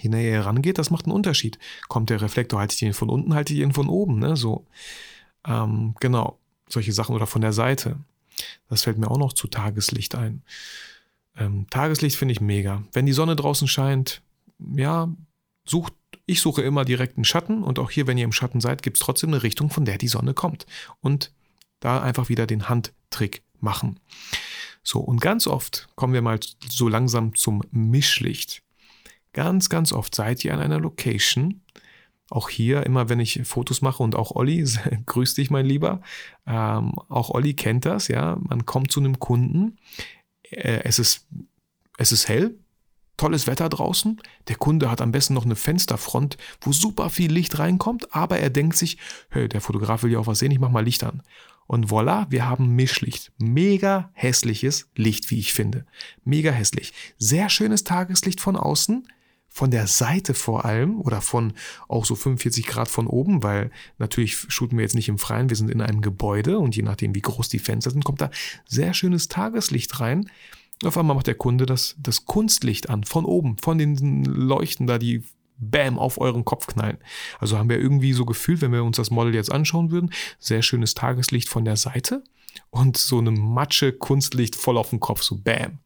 je 0.00 0.08
näher 0.08 0.38
ihr 0.38 0.46
rangeht, 0.46 0.78
das 0.78 0.90
macht 0.90 1.06
einen 1.06 1.14
Unterschied. 1.14 1.58
Kommt 1.88 2.10
der 2.10 2.20
Reflektor, 2.20 2.60
haltet 2.60 2.80
ihr 2.82 2.88
ihn 2.88 2.94
von 2.94 3.08
unten, 3.08 3.34
haltet 3.34 3.56
ihr 3.56 3.64
ihn 3.64 3.72
von 3.72 3.88
oben, 3.88 4.18
ne? 4.18 4.36
So. 4.36 4.66
Ähm, 5.46 5.94
genau, 6.00 6.38
solche 6.68 6.92
Sachen 6.92 7.14
oder 7.14 7.26
von 7.26 7.40
der 7.40 7.52
Seite. 7.52 7.98
Das 8.68 8.82
fällt 8.82 8.98
mir 8.98 9.10
auch 9.10 9.18
noch 9.18 9.32
zu 9.32 9.48
Tageslicht 9.48 10.14
ein. 10.14 10.42
Ähm, 11.36 11.66
Tageslicht 11.70 12.16
finde 12.16 12.32
ich 12.32 12.40
mega. 12.40 12.82
Wenn 12.92 13.06
die 13.06 13.12
Sonne 13.12 13.36
draußen 13.36 13.68
scheint, 13.68 14.22
ja, 14.74 15.08
sucht, 15.66 15.94
ich 16.26 16.40
suche 16.40 16.62
immer 16.62 16.84
direkten 16.84 17.24
Schatten 17.24 17.62
und 17.62 17.78
auch 17.78 17.90
hier, 17.90 18.06
wenn 18.06 18.18
ihr 18.18 18.24
im 18.24 18.32
Schatten 18.32 18.60
seid, 18.60 18.82
gibt 18.82 18.96
es 18.96 19.02
trotzdem 19.02 19.30
eine 19.30 19.42
Richtung, 19.42 19.70
von 19.70 19.84
der 19.84 19.98
die 19.98 20.08
Sonne 20.08 20.34
kommt. 20.34 20.66
Und 21.00 21.32
da 21.80 22.00
einfach 22.00 22.28
wieder 22.28 22.46
den 22.46 22.68
Handtrick 22.68 23.42
machen. 23.60 24.00
So, 24.82 25.00
und 25.00 25.20
ganz 25.20 25.46
oft 25.46 25.88
kommen 25.94 26.14
wir 26.14 26.22
mal 26.22 26.38
so 26.68 26.88
langsam 26.88 27.34
zum 27.34 27.62
Mischlicht. 27.70 28.62
Ganz, 29.36 29.68
ganz 29.68 29.92
oft 29.92 30.14
seid 30.14 30.42
ihr 30.46 30.54
an 30.54 30.60
einer 30.60 30.80
Location. 30.80 31.60
Auch 32.30 32.48
hier, 32.48 32.86
immer 32.86 33.10
wenn 33.10 33.20
ich 33.20 33.42
Fotos 33.44 33.82
mache 33.82 34.02
und 34.02 34.16
auch 34.16 34.30
Olli, 34.30 34.64
grüß 35.06 35.34
dich, 35.34 35.50
mein 35.50 35.66
Lieber. 35.66 36.00
Ähm, 36.46 36.94
auch 37.10 37.28
Olli 37.28 37.52
kennt 37.52 37.84
das, 37.84 38.08
ja. 38.08 38.38
Man 38.40 38.64
kommt 38.64 38.90
zu 38.90 38.98
einem 38.98 39.18
Kunden. 39.18 39.76
Äh, 40.42 40.80
es 40.84 40.98
ist, 40.98 41.28
es 41.98 42.12
ist 42.12 42.28
hell, 42.28 42.58
tolles 43.18 43.46
Wetter 43.46 43.68
draußen. 43.68 44.22
Der 44.48 44.56
Kunde 44.56 44.90
hat 44.90 45.02
am 45.02 45.12
besten 45.12 45.34
noch 45.34 45.44
eine 45.44 45.54
Fensterfront, 45.54 46.38
wo 46.62 46.72
super 46.72 47.10
viel 47.10 47.30
Licht 47.30 47.58
reinkommt, 47.58 48.14
aber 48.14 48.38
er 48.38 48.48
denkt 48.48 48.76
sich, 48.76 48.96
hey, 49.28 49.50
der 49.50 49.60
Fotograf 49.60 50.02
will 50.02 50.12
ja 50.12 50.18
auch 50.18 50.26
was 50.26 50.38
sehen, 50.38 50.50
ich 50.50 50.60
mach 50.60 50.70
mal 50.70 50.82
Licht 50.82 51.04
an. 51.04 51.22
Und 51.66 51.88
voilà, 51.90 52.24
wir 52.30 52.48
haben 52.48 52.74
Mischlicht. 52.74 53.32
Mega 53.36 54.08
hässliches 54.14 54.88
Licht, 54.96 55.30
wie 55.30 55.40
ich 55.40 55.52
finde. 55.52 55.84
Mega 56.24 56.52
hässlich. 56.52 56.94
Sehr 57.18 57.50
schönes 57.50 57.84
Tageslicht 57.84 58.40
von 58.40 58.56
außen, 58.56 59.06
von 59.56 59.70
der 59.70 59.86
Seite 59.86 60.34
vor 60.34 60.66
allem 60.66 61.00
oder 61.00 61.22
von 61.22 61.54
auch 61.88 62.04
so 62.04 62.14
45 62.14 62.66
Grad 62.66 62.88
von 62.88 63.06
oben, 63.06 63.42
weil 63.42 63.70
natürlich 63.96 64.36
shooten 64.36 64.76
wir 64.76 64.82
jetzt 64.82 64.94
nicht 64.94 65.08
im 65.08 65.18
Freien, 65.18 65.48
wir 65.48 65.56
sind 65.56 65.70
in 65.70 65.80
einem 65.80 66.02
Gebäude 66.02 66.58
und 66.58 66.76
je 66.76 66.82
nachdem, 66.82 67.14
wie 67.14 67.22
groß 67.22 67.48
die 67.48 67.58
Fenster 67.58 67.90
sind, 67.90 68.04
kommt 68.04 68.20
da 68.20 68.30
sehr 68.66 68.92
schönes 68.92 69.28
Tageslicht 69.28 69.98
rein. 69.98 70.30
Auf 70.84 70.98
einmal 70.98 71.16
macht 71.16 71.26
der 71.26 71.36
Kunde 71.36 71.64
das, 71.64 71.96
das 71.98 72.26
Kunstlicht 72.26 72.90
an, 72.90 73.04
von 73.04 73.24
oben, 73.24 73.56
von 73.56 73.78
den 73.78 74.26
Leuchten 74.26 74.86
da, 74.86 74.98
die 74.98 75.24
Bam 75.56 75.98
auf 75.98 76.20
euren 76.20 76.44
Kopf 76.44 76.66
knallen. 76.66 76.98
Also 77.38 77.56
haben 77.56 77.70
wir 77.70 77.80
irgendwie 77.80 78.12
so 78.12 78.26
gefühlt, 78.26 78.60
wenn 78.60 78.72
wir 78.72 78.84
uns 78.84 78.98
das 78.98 79.10
Model 79.10 79.34
jetzt 79.34 79.50
anschauen 79.50 79.90
würden, 79.90 80.10
sehr 80.38 80.60
schönes 80.60 80.92
Tageslicht 80.92 81.48
von 81.48 81.64
der 81.64 81.76
Seite 81.76 82.22
und 82.68 82.98
so 82.98 83.20
eine 83.20 83.30
Matsche 83.30 83.94
Kunstlicht 83.94 84.54
voll 84.54 84.76
auf 84.76 84.90
den 84.90 85.00
Kopf, 85.00 85.22
so 85.22 85.34
Bam. 85.34 85.78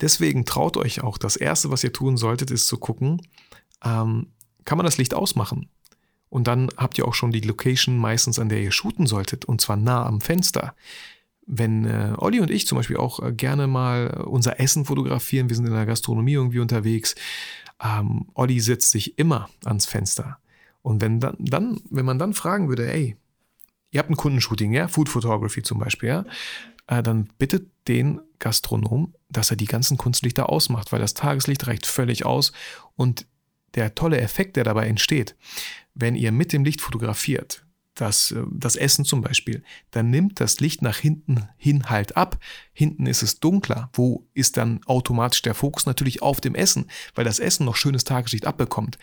Deswegen 0.00 0.44
traut 0.44 0.76
euch 0.76 1.02
auch. 1.02 1.18
Das 1.18 1.36
Erste, 1.36 1.70
was 1.70 1.84
ihr 1.84 1.92
tun 1.92 2.16
solltet, 2.16 2.50
ist 2.50 2.66
zu 2.66 2.78
gucken, 2.78 3.22
ähm, 3.84 4.28
kann 4.64 4.78
man 4.78 4.84
das 4.84 4.98
Licht 4.98 5.14
ausmachen? 5.14 5.68
Und 6.28 6.48
dann 6.48 6.68
habt 6.76 6.98
ihr 6.98 7.06
auch 7.06 7.14
schon 7.14 7.30
die 7.30 7.40
Location 7.40 7.96
meistens, 7.96 8.38
an 8.38 8.48
der 8.48 8.60
ihr 8.60 8.72
shooten 8.72 9.06
solltet, 9.06 9.44
und 9.44 9.60
zwar 9.60 9.76
nah 9.76 10.04
am 10.04 10.20
Fenster. 10.20 10.74
Wenn 11.46 11.84
äh, 11.84 12.14
Olli 12.16 12.40
und 12.40 12.50
ich 12.50 12.66
zum 12.66 12.76
Beispiel 12.76 12.96
auch 12.96 13.20
äh, 13.20 13.32
gerne 13.32 13.66
mal 13.66 14.24
unser 14.26 14.58
Essen 14.58 14.84
fotografieren, 14.84 15.48
wir 15.48 15.56
sind 15.56 15.66
in 15.66 15.74
der 15.74 15.86
Gastronomie 15.86 16.32
irgendwie 16.32 16.58
unterwegs, 16.58 17.14
ähm, 17.82 18.26
Olli 18.34 18.60
setzt 18.60 18.90
sich 18.90 19.18
immer 19.18 19.48
ans 19.64 19.86
Fenster. 19.86 20.38
Und 20.82 21.00
wenn 21.00 21.20
dann, 21.20 21.36
dann, 21.38 21.80
wenn 21.90 22.04
man 22.04 22.18
dann 22.18 22.34
fragen 22.34 22.68
würde, 22.68 22.92
ey, 22.92 23.16
ihr 23.90 24.00
habt 24.00 24.10
ein 24.10 24.16
Kundenshooting, 24.16 24.72
ja, 24.72 24.88
Food 24.88 25.08
Photography 25.08 25.62
zum 25.62 25.78
Beispiel, 25.78 26.08
ja, 26.08 26.24
äh, 26.86 27.02
dann 27.02 27.28
bittet 27.38 27.70
den 27.88 28.20
Gastronom, 28.38 29.14
dass 29.28 29.50
er 29.50 29.56
die 29.56 29.66
ganzen 29.66 29.96
Kunstlichter 29.96 30.48
ausmacht, 30.48 30.92
weil 30.92 31.00
das 31.00 31.14
Tageslicht 31.14 31.66
reicht 31.66 31.86
völlig 31.86 32.24
aus 32.24 32.52
und 32.96 33.26
der 33.74 33.94
tolle 33.94 34.20
Effekt, 34.20 34.56
der 34.56 34.64
dabei 34.64 34.86
entsteht, 34.86 35.36
wenn 35.94 36.14
ihr 36.14 36.32
mit 36.32 36.52
dem 36.52 36.64
Licht 36.64 36.80
fotografiert, 36.80 37.64
das, 37.94 38.32
äh, 38.32 38.42
das 38.50 38.76
Essen 38.76 39.04
zum 39.04 39.20
Beispiel, 39.20 39.62
dann 39.90 40.10
nimmt 40.10 40.40
das 40.40 40.60
Licht 40.60 40.82
nach 40.82 40.96
hinten 40.96 41.48
hin 41.56 41.88
halt 41.88 42.16
ab. 42.16 42.38
Hinten 42.72 43.06
ist 43.06 43.22
es 43.22 43.40
dunkler. 43.40 43.90
Wo 43.92 44.26
ist 44.34 44.56
dann 44.56 44.80
automatisch 44.84 45.42
der 45.42 45.54
Fokus? 45.54 45.86
Natürlich 45.86 46.22
auf 46.22 46.40
dem 46.40 46.54
Essen, 46.54 46.90
weil 47.14 47.24
das 47.24 47.38
Essen 47.38 47.64
noch 47.64 47.76
schönes 47.76 48.04
Tageslicht 48.04 48.46
abbekommt. 48.46 48.98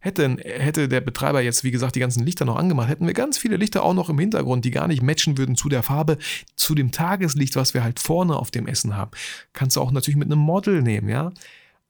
Hätte, 0.00 0.36
hätte 0.42 0.88
der 0.88 1.02
Betreiber 1.02 1.42
jetzt, 1.42 1.62
wie 1.62 1.70
gesagt, 1.70 1.94
die 1.94 2.00
ganzen 2.00 2.24
Lichter 2.24 2.46
noch 2.46 2.56
angemacht, 2.56 2.88
hätten 2.88 3.06
wir 3.06 3.12
ganz 3.12 3.36
viele 3.36 3.56
Lichter 3.56 3.82
auch 3.82 3.94
noch 3.94 4.08
im 4.08 4.18
Hintergrund, 4.18 4.64
die 4.64 4.70
gar 4.70 4.88
nicht 4.88 5.02
matchen 5.02 5.36
würden 5.36 5.56
zu 5.56 5.68
der 5.68 5.82
Farbe, 5.82 6.16
zu 6.56 6.74
dem 6.74 6.90
Tageslicht, 6.90 7.54
was 7.56 7.74
wir 7.74 7.84
halt 7.84 8.00
vorne 8.00 8.36
auf 8.36 8.50
dem 8.50 8.66
Essen 8.66 8.96
haben. 8.96 9.10
Kannst 9.52 9.76
du 9.76 9.80
auch 9.80 9.90
natürlich 9.90 10.16
mit 10.16 10.28
einem 10.28 10.40
Model 10.40 10.82
nehmen, 10.82 11.08
ja. 11.08 11.32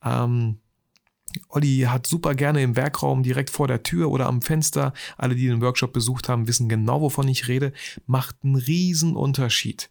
Ähm, 0.03 0.57
Olli 1.47 1.85
hat 1.87 2.07
super 2.07 2.35
gerne 2.35 2.61
im 2.61 2.75
Werkraum 2.75 3.23
direkt 3.23 3.49
vor 3.49 3.67
der 3.67 3.83
Tür 3.83 4.11
oder 4.11 4.27
am 4.27 4.41
Fenster. 4.41 4.93
Alle, 5.17 5.35
die 5.35 5.47
den 5.47 5.61
Workshop 5.61 5.93
besucht 5.93 6.29
haben, 6.29 6.47
wissen 6.47 6.69
genau, 6.69 7.01
wovon 7.01 7.27
ich 7.27 7.47
rede. 7.47 7.71
Macht 8.05 8.37
einen 8.43 8.55
riesen 8.55 9.15
Unterschied. 9.15 9.89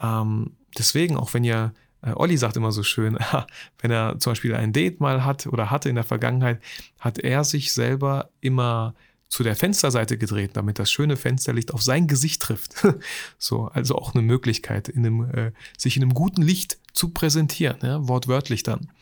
Ähm, 0.00 0.56
deswegen, 0.76 1.16
auch 1.16 1.34
wenn 1.34 1.44
ihr 1.44 1.72
äh, 2.02 2.12
Olli 2.12 2.36
sagt 2.36 2.56
immer 2.56 2.72
so 2.72 2.82
schön, 2.82 3.18
wenn 3.78 3.90
er 3.90 4.18
zum 4.18 4.32
Beispiel 4.32 4.54
ein 4.54 4.72
Date 4.72 5.00
mal 5.00 5.24
hat 5.24 5.46
oder 5.46 5.70
hatte 5.70 5.88
in 5.88 5.94
der 5.94 6.04
Vergangenheit, 6.04 6.62
hat 6.98 7.18
er 7.18 7.44
sich 7.44 7.72
selber 7.72 8.30
immer 8.40 8.94
zu 9.28 9.42
der 9.42 9.56
Fensterseite 9.56 10.18
gedreht, 10.18 10.52
damit 10.54 10.78
das 10.78 10.90
schöne 10.90 11.16
Fensterlicht 11.16 11.74
auf 11.74 11.82
sein 11.82 12.06
Gesicht 12.06 12.42
trifft. 12.42 12.74
so, 13.38 13.66
also 13.66 13.96
auch 13.96 14.14
eine 14.14 14.22
Möglichkeit, 14.22 14.88
in 14.88 15.04
einem, 15.04 15.30
äh, 15.30 15.52
sich 15.76 15.96
in 15.96 16.02
einem 16.02 16.14
guten 16.14 16.42
Licht 16.42 16.78
zu 16.92 17.10
präsentieren, 17.10 17.78
ja, 17.82 18.06
wortwörtlich 18.06 18.62
dann. 18.62 18.92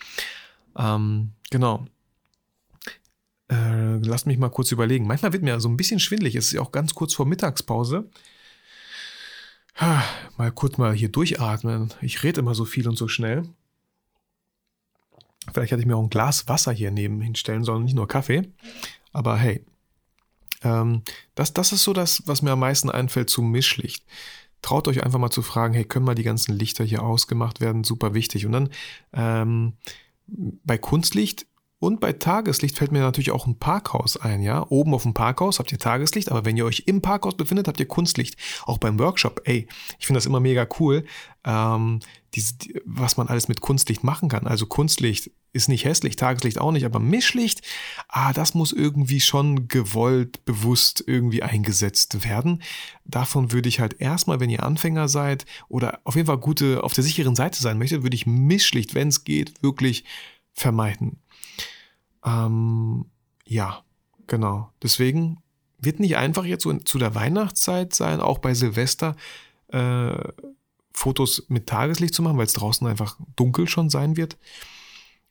Ähm, 0.77 1.33
genau. 1.51 1.87
Äh, 3.49 3.99
lasst 3.99 4.27
mich 4.27 4.39
mal 4.39 4.49
kurz 4.49 4.73
überlegen. 4.73 5.07
Manchmal 5.07 5.33
wird 5.33 5.43
mir 5.43 5.61
so 5.61 5.69
ein 5.69 5.77
bisschen 5.77 6.01
schwindlig. 6.01 6.35
Es 6.35 6.47
ist 6.47 6.53
ja 6.53 6.63
auch 6.63 6.73
ganz 6.73 6.95
kurz 6.95 7.13
vor 7.13 7.27
Mittagspause. 7.27 8.09
Mal 9.81 10.53
kurz 10.55 10.79
mal 10.79 10.95
hier 10.95 11.09
durchatmen. 11.09 11.93
Ich 12.01 12.23
rede 12.23 12.41
immer 12.41 12.55
so 12.55 12.65
viel 12.65 12.89
und 12.89 12.97
so 12.97 13.09
schnell. 13.09 13.49
Vielleicht 15.53 15.73
hätte 15.73 15.81
ich 15.81 15.87
mir 15.87 15.97
auch 15.97 16.03
ein 16.03 16.11
Glas 16.11 16.49
Wasser 16.49 16.73
hier 16.73 16.91
neben 16.91 17.21
hinstellen 17.21 17.65
sollen, 17.65 17.85
nicht 17.85 17.95
nur 17.95 18.09
Kaffee. 18.09 18.51
Aber 19.13 19.37
hey, 19.37 19.65
ähm, 20.63 21.03
das, 21.35 21.53
das 21.53 21.73
ist 21.73 21.85
so 21.85 21.93
das, 21.93 22.23
was 22.27 22.43
mir 22.43 22.53
am 22.53 22.61
meisten 22.61 22.91
einfällt 22.91 23.31
zum 23.31 23.51
Mischlicht. 23.51 24.05
Traut 24.63 24.89
euch 24.89 25.05
einfach 25.05 25.19
mal 25.19 25.31
zu 25.31 25.43
fragen, 25.43 25.75
hey, 25.75 25.85
können 25.85 26.07
mal 26.07 26.15
die 26.15 26.23
ganzen 26.23 26.57
Lichter 26.57 26.85
hier 26.85 27.03
ausgemacht 27.03 27.61
werden? 27.61 27.85
Super 27.85 28.15
wichtig. 28.15 28.47
Und 28.47 28.53
dann 28.53 28.71
ähm, 29.13 29.75
bei 30.27 30.79
Kunstlicht 30.79 31.47
Und 31.85 32.01
bei 32.01 32.15
Tageslicht 32.15 32.79
fällt 32.79 32.93
mir 32.93 33.01
natürlich 33.01 33.31
auch 33.31 33.47
ein 33.47 33.59
Parkhaus 33.59 34.17
ein, 34.17 34.41
ja. 34.41 34.65
Oben 34.71 34.95
auf 34.95 35.03
dem 35.03 35.13
Parkhaus 35.13 35.59
habt 35.59 35.71
ihr 35.71 35.79
Tageslicht, 35.79 36.31
aber 36.31 36.47
wenn 36.47 36.57
ihr 36.57 36.65
euch 36.65 36.85
im 36.87 37.03
Parkhaus 37.03 37.37
befindet, 37.37 37.69
habt 37.69 37.79
ihr 37.79 37.85
Kunstlicht. 37.85 38.39
Auch 38.65 38.79
beim 38.79 38.99
Workshop, 38.99 39.43
ey, 39.45 39.69
ich 39.99 40.07
finde 40.07 40.17
das 40.17 40.25
immer 40.25 40.41
mega 40.41 40.67
cool, 40.81 41.05
ähm, 41.45 42.01
diese, 42.33 42.55
die, 42.55 42.81
was 42.87 43.19
man 43.19 43.29
alles 43.29 43.49
mit 43.49 43.61
Kunstlicht 43.61 44.03
machen 44.03 44.31
kann. 44.31 44.47
Also 44.47 44.65
Kunstlicht 44.65 45.31
ist 45.53 45.69
nicht 45.69 45.85
hässlich, 45.85 46.17
Tageslicht 46.17 46.59
auch 46.59 46.73
nicht, 46.73 46.87
aber 46.87 47.01
Mischlicht, 47.01 47.61
ah, 48.09 48.33
das 48.33 48.55
muss 48.55 48.73
irgendwie 48.73 49.21
schon 49.21 49.69
gewollt, 49.69 50.43
bewusst 50.47 51.05
irgendwie 51.07 51.43
eingesetzt 51.43 52.25
werden. 52.25 52.63
Davon 53.05 53.53
würde 53.53 53.69
ich 53.69 53.81
halt 53.81 54.01
erstmal, 54.01 54.41
wenn 54.41 54.49
ihr 54.49 54.63
Anfänger 54.63 55.09
seid 55.09 55.45
oder 55.69 56.01
auf 56.05 56.17
jeden 56.17 56.29
Fall 56.29 56.39
gute, 56.39 56.83
auf 56.83 56.95
der 56.95 57.05
sicheren 57.05 57.37
Seite 57.37 57.61
sein 57.61 57.77
möchtet, 57.77 58.03
würde 58.03 58.17
ich 58.17 58.25
Mischlicht, 58.25 58.95
wenn 58.95 59.09
es 59.09 59.25
geht, 59.25 59.63
wirklich 59.63 60.05
vermeiden. 60.55 61.19
Ähm, 62.25 63.07
ja, 63.47 63.83
genau. 64.27 64.71
Deswegen 64.83 65.39
wird 65.79 66.01
nicht 66.01 66.17
einfach 66.17 66.45
jetzt 66.45 66.63
so 66.65 66.73
zu 66.79 66.99
der 66.99 67.15
Weihnachtszeit 67.15 67.95
sein, 67.95 68.21
auch 68.21 68.39
bei 68.39 68.55
Silvester, 68.55 69.17
äh, 69.69 70.17
Fotos 70.93 71.45
mit 71.49 71.67
Tageslicht 71.67 72.15
zu 72.15 72.23
machen, 72.23 72.39
weil 72.39 72.47
es 72.47 72.53
draußen 72.53 72.87
einfach 72.87 73.19
dunkel 73.37 73.69
schon 73.69 73.91
sein 73.91 74.17
wird. 74.17 74.39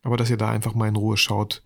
Aber 0.03 0.17
dass 0.17 0.29
ihr 0.29 0.37
da 0.37 0.49
einfach 0.49 0.75
mal 0.75 0.89
in 0.89 0.97
Ruhe 0.97 1.17
schaut, 1.17 1.63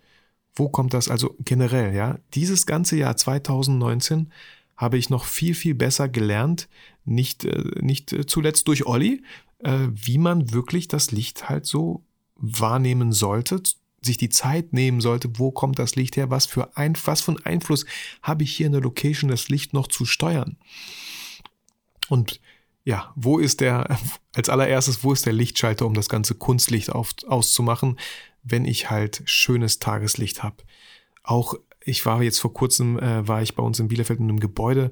wo 0.56 0.70
kommt 0.70 0.94
das 0.94 1.10
also 1.10 1.36
generell, 1.40 1.94
ja? 1.94 2.20
Dieses 2.34 2.66
ganze 2.66 2.96
Jahr 2.96 3.18
2019 3.18 4.32
habe 4.76 4.98
ich 4.98 5.10
noch 5.10 5.26
viel, 5.26 5.56
viel 5.56 5.76
besser 5.76 6.08
gelernt, 6.08 6.70
nicht, 7.04 7.46
äh, 7.46 7.82
nicht 7.82 8.16
zuletzt 8.28 8.68
durch 8.68 8.86
Olli, 8.86 9.24
äh, 9.60 9.88
wie 9.92 10.20
man 10.20 10.54
wirklich 10.54 10.88
das 10.88 11.12
Licht 11.12 11.50
halt 11.50 11.66
so 11.66 12.04
wahrnehmen 12.36 13.12
sollte, 13.12 13.62
sich 14.02 14.18
die 14.18 14.30
Zeit 14.30 14.74
nehmen 14.74 15.02
sollte, 15.02 15.40
wo 15.40 15.52
kommt 15.52 15.80
das 15.80 15.96
Licht 15.96 16.18
her, 16.18 16.30
was 16.30 16.46
für, 16.46 16.76
ein, 16.78 16.96
was 17.06 17.28
einen 17.28 17.44
Einfluss 17.46 17.86
habe 18.22 18.44
ich 18.44 18.56
hier 18.56 18.68
in 18.68 18.72
der 18.72 18.82
Location, 18.82 19.30
das 19.30 19.50
Licht 19.50 19.74
noch 19.74 19.88
zu 19.88 20.06
steuern. 20.06 20.58
Und 22.10 22.40
ja, 22.84 23.12
wo 23.16 23.40
ist 23.40 23.60
der, 23.60 23.98
als 24.36 24.50
allererstes, 24.50 25.04
wo 25.04 25.14
ist 25.14 25.26
der 25.26 25.34
Lichtschalter, 25.34 25.86
um 25.86 25.94
das 25.94 26.10
ganze 26.10 26.36
Kunstlicht 26.36 26.92
auf, 26.92 27.14
auszumachen, 27.28 28.00
wenn 28.44 28.66
ich 28.66 28.90
halt 28.90 29.24
schönes 29.26 29.80
Tageslicht 29.80 30.44
habe. 30.44 30.58
Auch 31.24 31.56
ich 31.82 32.06
war 32.06 32.22
jetzt 32.22 32.40
vor 32.40 32.54
kurzem, 32.54 33.00
äh, 33.00 33.28
war 33.28 33.42
ich 33.42 33.56
bei 33.56 33.64
uns 33.64 33.80
in 33.80 33.88
Bielefeld 33.88 34.20
in 34.20 34.30
einem 34.30 34.40
Gebäude 34.40 34.92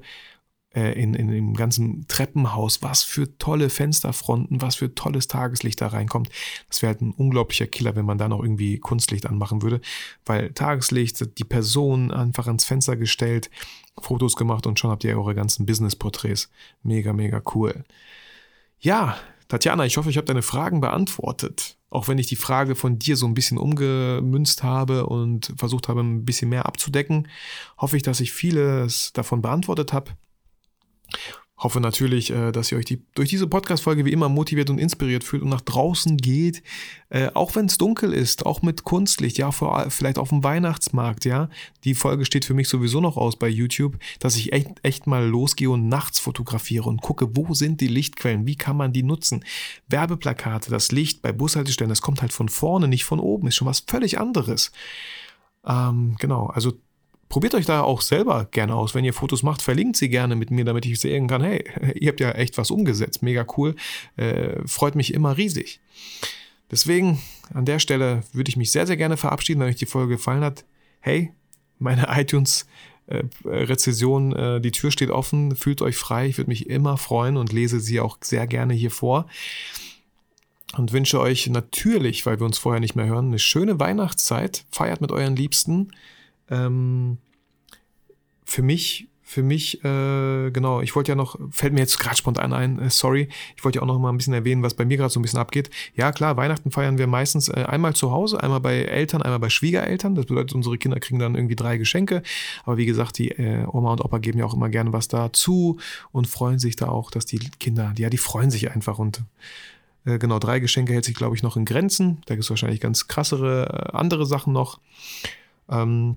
in, 0.76 1.14
in 1.14 1.28
dem 1.28 1.54
ganzen 1.54 2.06
Treppenhaus, 2.06 2.82
was 2.82 3.02
für 3.02 3.38
tolle 3.38 3.70
Fensterfronten, 3.70 4.60
was 4.60 4.76
für 4.76 4.94
tolles 4.94 5.26
Tageslicht 5.26 5.80
da 5.80 5.88
reinkommt. 5.88 6.28
Das 6.68 6.82
wäre 6.82 6.92
halt 6.92 7.00
ein 7.00 7.12
unglaublicher 7.12 7.66
Killer, 7.66 7.96
wenn 7.96 8.04
man 8.04 8.18
da 8.18 8.28
noch 8.28 8.42
irgendwie 8.42 8.78
Kunstlicht 8.78 9.26
anmachen 9.26 9.62
würde, 9.62 9.80
weil 10.24 10.52
Tageslicht, 10.52 11.38
die 11.38 11.44
Person 11.44 12.10
einfach 12.10 12.46
ans 12.46 12.64
Fenster 12.64 12.96
gestellt, 12.96 13.50
Fotos 13.98 14.36
gemacht 14.36 14.66
und 14.66 14.78
schon 14.78 14.90
habt 14.90 15.04
ihr 15.04 15.16
eure 15.16 15.34
ganzen 15.34 15.64
Business-Porträts. 15.64 16.50
Mega, 16.82 17.12
mega 17.12 17.40
cool. 17.54 17.84
Ja, 18.78 19.16
Tatjana, 19.48 19.86
ich 19.86 19.96
hoffe, 19.96 20.10
ich 20.10 20.16
habe 20.16 20.26
deine 20.26 20.42
Fragen 20.42 20.80
beantwortet. 20.80 21.76
Auch 21.88 22.08
wenn 22.08 22.18
ich 22.18 22.26
die 22.26 22.36
Frage 22.36 22.74
von 22.74 22.98
dir 22.98 23.16
so 23.16 23.26
ein 23.26 23.34
bisschen 23.34 23.58
umgemünzt 23.58 24.62
habe 24.62 25.06
und 25.06 25.52
versucht 25.56 25.88
habe, 25.88 26.00
ein 26.00 26.24
bisschen 26.24 26.48
mehr 26.48 26.66
abzudecken, 26.66 27.28
hoffe 27.78 27.96
ich, 27.96 28.02
dass 28.02 28.20
ich 28.20 28.32
vieles 28.32 29.12
davon 29.12 29.40
beantwortet 29.40 29.92
habe. 29.92 30.10
Hoffe 31.58 31.80
natürlich, 31.80 32.30
äh, 32.30 32.52
dass 32.52 32.70
ihr 32.70 32.76
euch 32.76 32.84
die, 32.84 33.02
durch 33.14 33.30
diese 33.30 33.46
Podcast-Folge 33.46 34.04
wie 34.04 34.12
immer 34.12 34.28
motiviert 34.28 34.68
und 34.68 34.78
inspiriert 34.78 35.24
fühlt 35.24 35.42
und 35.42 35.48
nach 35.48 35.62
draußen 35.62 36.18
geht, 36.18 36.62
äh, 37.08 37.30
auch 37.32 37.56
wenn 37.56 37.64
es 37.64 37.78
dunkel 37.78 38.12
ist, 38.12 38.44
auch 38.44 38.60
mit 38.60 38.84
Kunstlicht, 38.84 39.38
ja, 39.38 39.50
vor, 39.50 39.88
vielleicht 39.88 40.18
auf 40.18 40.28
dem 40.28 40.44
Weihnachtsmarkt, 40.44 41.24
ja. 41.24 41.48
Die 41.84 41.94
Folge 41.94 42.26
steht 42.26 42.44
für 42.44 42.52
mich 42.52 42.68
sowieso 42.68 43.00
noch 43.00 43.16
aus 43.16 43.36
bei 43.36 43.48
YouTube, 43.48 43.96
dass 44.18 44.36
ich 44.36 44.52
echt, 44.52 44.68
echt 44.82 45.06
mal 45.06 45.26
losgehe 45.26 45.70
und 45.70 45.88
nachts 45.88 46.18
fotografiere 46.18 46.90
und 46.90 47.00
gucke, 47.00 47.34
wo 47.34 47.54
sind 47.54 47.80
die 47.80 47.88
Lichtquellen, 47.88 48.46
wie 48.46 48.56
kann 48.56 48.76
man 48.76 48.92
die 48.92 49.02
nutzen. 49.02 49.42
Werbeplakate, 49.88 50.70
das 50.70 50.92
Licht 50.92 51.22
bei 51.22 51.32
Bushaltestellen, 51.32 51.88
das 51.88 52.02
kommt 52.02 52.20
halt 52.20 52.34
von 52.34 52.50
vorne, 52.50 52.86
nicht 52.86 53.06
von 53.06 53.18
oben, 53.18 53.48
ist 53.48 53.54
schon 53.54 53.68
was 53.68 53.80
völlig 53.80 54.20
anderes. 54.20 54.72
Ähm, 55.66 56.16
genau, 56.18 56.48
also 56.48 56.74
probiert 57.28 57.54
euch 57.54 57.66
da 57.66 57.82
auch 57.82 58.00
selber 58.00 58.46
gerne 58.50 58.74
aus. 58.74 58.94
Wenn 58.94 59.04
ihr 59.04 59.14
Fotos 59.14 59.42
macht, 59.42 59.62
verlinkt 59.62 59.96
sie 59.96 60.08
gerne 60.08 60.36
mit 60.36 60.50
mir, 60.50 60.64
damit 60.64 60.86
ich 60.86 61.00
sehen 61.00 61.26
kann, 61.28 61.42
hey, 61.42 61.64
ihr 61.94 62.08
habt 62.08 62.20
ja 62.20 62.30
echt 62.32 62.58
was 62.58 62.70
umgesetzt. 62.70 63.22
Mega 63.22 63.46
cool. 63.56 63.74
Äh, 64.16 64.66
freut 64.66 64.94
mich 64.94 65.14
immer 65.14 65.36
riesig. 65.36 65.80
Deswegen 66.70 67.20
an 67.54 67.64
der 67.64 67.78
Stelle 67.78 68.22
würde 68.32 68.48
ich 68.48 68.56
mich 68.56 68.72
sehr, 68.72 68.86
sehr 68.86 68.96
gerne 68.96 69.16
verabschieden, 69.16 69.60
wenn 69.60 69.68
euch 69.68 69.76
die 69.76 69.86
Folge 69.86 70.14
gefallen 70.14 70.42
hat. 70.42 70.64
Hey, 71.00 71.32
meine 71.78 72.08
iTunes 72.16 72.66
äh, 73.06 73.22
Rezession, 73.44 74.32
äh, 74.32 74.60
die 74.60 74.72
Tür 74.72 74.90
steht 74.90 75.10
offen, 75.10 75.54
fühlt 75.56 75.82
euch 75.82 75.96
frei. 75.96 76.26
Ich 76.26 76.38
würde 76.38 76.50
mich 76.50 76.68
immer 76.68 76.96
freuen 76.96 77.36
und 77.36 77.52
lese 77.52 77.80
sie 77.80 78.00
auch 78.00 78.18
sehr 78.20 78.46
gerne 78.46 78.74
hier 78.74 78.90
vor. 78.90 79.26
Und 80.76 80.92
wünsche 80.92 81.20
euch 81.20 81.46
natürlich, 81.48 82.26
weil 82.26 82.40
wir 82.40 82.46
uns 82.46 82.58
vorher 82.58 82.80
nicht 82.80 82.96
mehr 82.96 83.06
hören, 83.06 83.28
eine 83.28 83.38
schöne 83.38 83.78
Weihnachtszeit. 83.78 84.64
Feiert 84.70 85.00
mit 85.00 85.12
euren 85.12 85.36
Liebsten 85.36 85.92
ähm, 86.50 87.18
für 88.44 88.62
mich, 88.62 89.08
für 89.28 89.42
mich, 89.42 89.84
äh, 89.84 90.50
genau, 90.52 90.80
ich 90.82 90.94
wollte 90.94 91.10
ja 91.10 91.16
noch, 91.16 91.36
fällt 91.50 91.72
mir 91.72 91.80
jetzt 91.80 91.98
gerade 91.98 92.16
spontan 92.16 92.52
ein, 92.52 92.78
äh, 92.78 92.90
sorry, 92.90 93.28
ich 93.56 93.64
wollte 93.64 93.78
ja 93.78 93.82
auch 93.82 93.86
noch 93.86 93.98
mal 93.98 94.10
ein 94.10 94.16
bisschen 94.16 94.34
erwähnen, 94.34 94.62
was 94.62 94.74
bei 94.74 94.84
mir 94.84 94.96
gerade 94.96 95.10
so 95.10 95.18
ein 95.18 95.22
bisschen 95.22 95.40
abgeht. 95.40 95.68
Ja, 95.96 96.12
klar, 96.12 96.36
Weihnachten 96.36 96.70
feiern 96.70 96.96
wir 96.96 97.08
meistens 97.08 97.48
äh, 97.48 97.64
einmal 97.66 97.94
zu 97.94 98.12
Hause, 98.12 98.40
einmal 98.40 98.60
bei 98.60 98.82
Eltern, 98.82 99.22
einmal 99.22 99.40
bei 99.40 99.50
Schwiegereltern. 99.50 100.14
Das 100.14 100.26
bedeutet, 100.26 100.54
unsere 100.54 100.78
Kinder 100.78 101.00
kriegen 101.00 101.18
dann 101.18 101.34
irgendwie 101.34 101.56
drei 101.56 101.76
Geschenke. 101.76 102.22
Aber 102.64 102.76
wie 102.76 102.86
gesagt, 102.86 103.18
die 103.18 103.32
äh, 103.32 103.66
Oma 103.66 103.90
und 103.90 104.04
Opa 104.04 104.18
geben 104.18 104.38
ja 104.38 104.44
auch 104.44 104.54
immer 104.54 104.68
gerne 104.68 104.92
was 104.92 105.08
dazu 105.08 105.80
und 106.12 106.28
freuen 106.28 106.60
sich 106.60 106.76
da 106.76 106.86
auch, 106.86 107.10
dass 107.10 107.26
die 107.26 107.40
Kinder, 107.58 107.92
ja, 107.98 108.10
die 108.10 108.18
freuen 108.18 108.52
sich 108.52 108.70
einfach 108.70 109.00
und 109.00 109.24
äh, 110.04 110.18
Genau, 110.18 110.38
drei 110.38 110.60
Geschenke 110.60 110.92
hält 110.92 111.04
sich, 111.04 111.16
glaube 111.16 111.34
ich, 111.34 111.42
noch 111.42 111.56
in 111.56 111.64
Grenzen. 111.64 112.22
Da 112.26 112.36
gibt 112.36 112.44
es 112.44 112.50
wahrscheinlich 112.50 112.80
ganz 112.80 113.08
krassere 113.08 113.90
äh, 113.92 113.96
andere 113.96 114.24
Sachen 114.24 114.52
noch. 114.52 114.78
Ähm, 115.68 116.16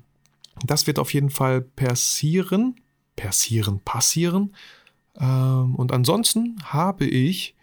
das 0.66 0.88
wird 0.88 1.00
auf 1.00 1.14
jeden 1.14 1.30
Fall 1.30 1.62
passieren. 1.62 2.76
Passieren, 3.16 3.82
passieren. 3.84 4.56
Ähm, 5.20 5.76
und 5.76 5.92
ansonsten 5.92 6.58
habe 6.64 7.06
ich 7.06 7.56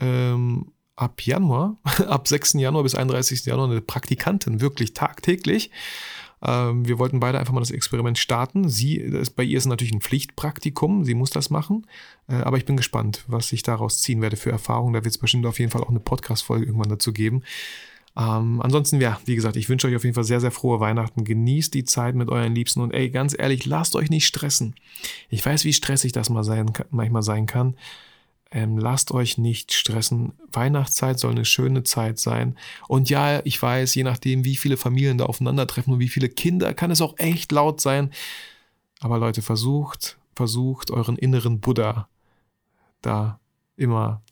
ähm, 0.00 0.72
ab 0.96 1.22
Januar, 1.22 1.78
ab 2.06 2.28
6. 2.28 2.54
Januar 2.54 2.82
bis 2.82 2.94
31. 2.94 3.44
Januar 3.44 3.70
eine 3.70 3.80
Praktikantin, 3.80 4.60
wirklich 4.60 4.94
tagtäglich. 4.94 5.70
Ähm, 6.44 6.86
wir 6.86 6.98
wollten 6.98 7.20
beide 7.20 7.38
einfach 7.38 7.52
mal 7.52 7.60
das 7.60 7.70
Experiment 7.70 8.18
starten. 8.18 8.68
Sie, 8.68 9.10
das, 9.10 9.30
bei 9.30 9.44
ihr 9.44 9.58
ist 9.58 9.66
natürlich 9.66 9.92
ein 9.92 10.00
Pflichtpraktikum, 10.00 11.04
sie 11.04 11.14
muss 11.14 11.30
das 11.30 11.50
machen. 11.50 11.86
Äh, 12.28 12.34
aber 12.34 12.56
ich 12.56 12.64
bin 12.64 12.76
gespannt, 12.76 13.24
was 13.28 13.52
ich 13.52 13.62
daraus 13.62 14.00
ziehen 14.00 14.20
werde 14.20 14.36
für 14.36 14.50
Erfahrungen. 14.50 14.94
Da 14.94 15.04
wird 15.04 15.14
es 15.14 15.18
bestimmt 15.18 15.46
auf 15.46 15.58
jeden 15.58 15.70
Fall 15.70 15.82
auch 15.82 15.90
eine 15.90 16.00
Podcast-Folge 16.00 16.66
irgendwann 16.66 16.90
dazu 16.90 17.12
geben. 17.12 17.42
Ähm, 18.14 18.60
ansonsten, 18.60 19.00
ja, 19.00 19.18
wie 19.24 19.34
gesagt, 19.34 19.56
ich 19.56 19.68
wünsche 19.68 19.88
euch 19.88 19.96
auf 19.96 20.04
jeden 20.04 20.14
Fall 20.14 20.24
sehr, 20.24 20.40
sehr 20.40 20.50
frohe 20.50 20.80
Weihnachten. 20.80 21.24
Genießt 21.24 21.72
die 21.72 21.84
Zeit 21.84 22.14
mit 22.14 22.28
euren 22.28 22.54
Liebsten 22.54 22.80
und 22.80 22.92
ey, 22.92 23.10
ganz 23.10 23.34
ehrlich, 23.38 23.64
lasst 23.64 23.96
euch 23.96 24.10
nicht 24.10 24.26
stressen. 24.26 24.74
Ich 25.30 25.44
weiß, 25.44 25.64
wie 25.64 25.72
stressig 25.72 26.12
das 26.12 26.28
mal 26.28 26.44
sein, 26.44 26.70
manchmal 26.90 27.22
sein 27.22 27.46
kann. 27.46 27.76
Ähm, 28.50 28.76
lasst 28.76 29.12
euch 29.12 29.38
nicht 29.38 29.72
stressen. 29.72 30.32
Weihnachtszeit 30.52 31.18
soll 31.18 31.30
eine 31.30 31.46
schöne 31.46 31.84
Zeit 31.84 32.18
sein. 32.18 32.58
Und 32.86 33.08
ja, 33.08 33.40
ich 33.44 33.60
weiß, 33.60 33.94
je 33.94 34.04
nachdem, 34.04 34.44
wie 34.44 34.56
viele 34.56 34.76
Familien 34.76 35.16
da 35.16 35.24
aufeinandertreffen 35.24 35.94
und 35.94 36.00
wie 36.00 36.10
viele 36.10 36.28
Kinder, 36.28 36.74
kann 36.74 36.90
es 36.90 37.00
auch 37.00 37.14
echt 37.16 37.50
laut 37.50 37.80
sein. 37.80 38.10
Aber 39.00 39.16
Leute, 39.16 39.40
versucht, 39.40 40.18
versucht 40.36 40.90
euren 40.90 41.16
inneren 41.16 41.60
Buddha 41.60 42.08
da 43.00 43.40
immer 43.76 44.22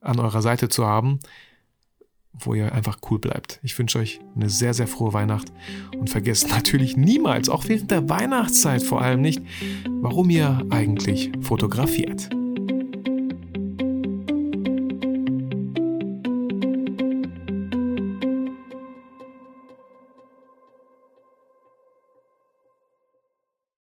an 0.00 0.18
eurer 0.18 0.42
Seite 0.42 0.68
zu 0.68 0.84
haben 0.84 1.20
wo 2.32 2.54
ihr 2.54 2.72
einfach 2.72 2.98
cool 3.10 3.18
bleibt. 3.18 3.60
Ich 3.62 3.78
wünsche 3.78 3.98
euch 3.98 4.20
eine 4.34 4.48
sehr, 4.48 4.74
sehr 4.74 4.86
frohe 4.86 5.12
Weihnacht 5.12 5.52
und 5.96 6.10
vergesst 6.10 6.50
natürlich 6.50 6.96
niemals, 6.96 7.48
auch 7.48 7.68
während 7.68 7.90
der 7.90 8.08
Weihnachtszeit 8.08 8.82
vor 8.82 9.02
allem 9.02 9.20
nicht, 9.20 9.42
warum 10.00 10.30
ihr 10.30 10.64
eigentlich 10.70 11.30
fotografiert. 11.40 12.30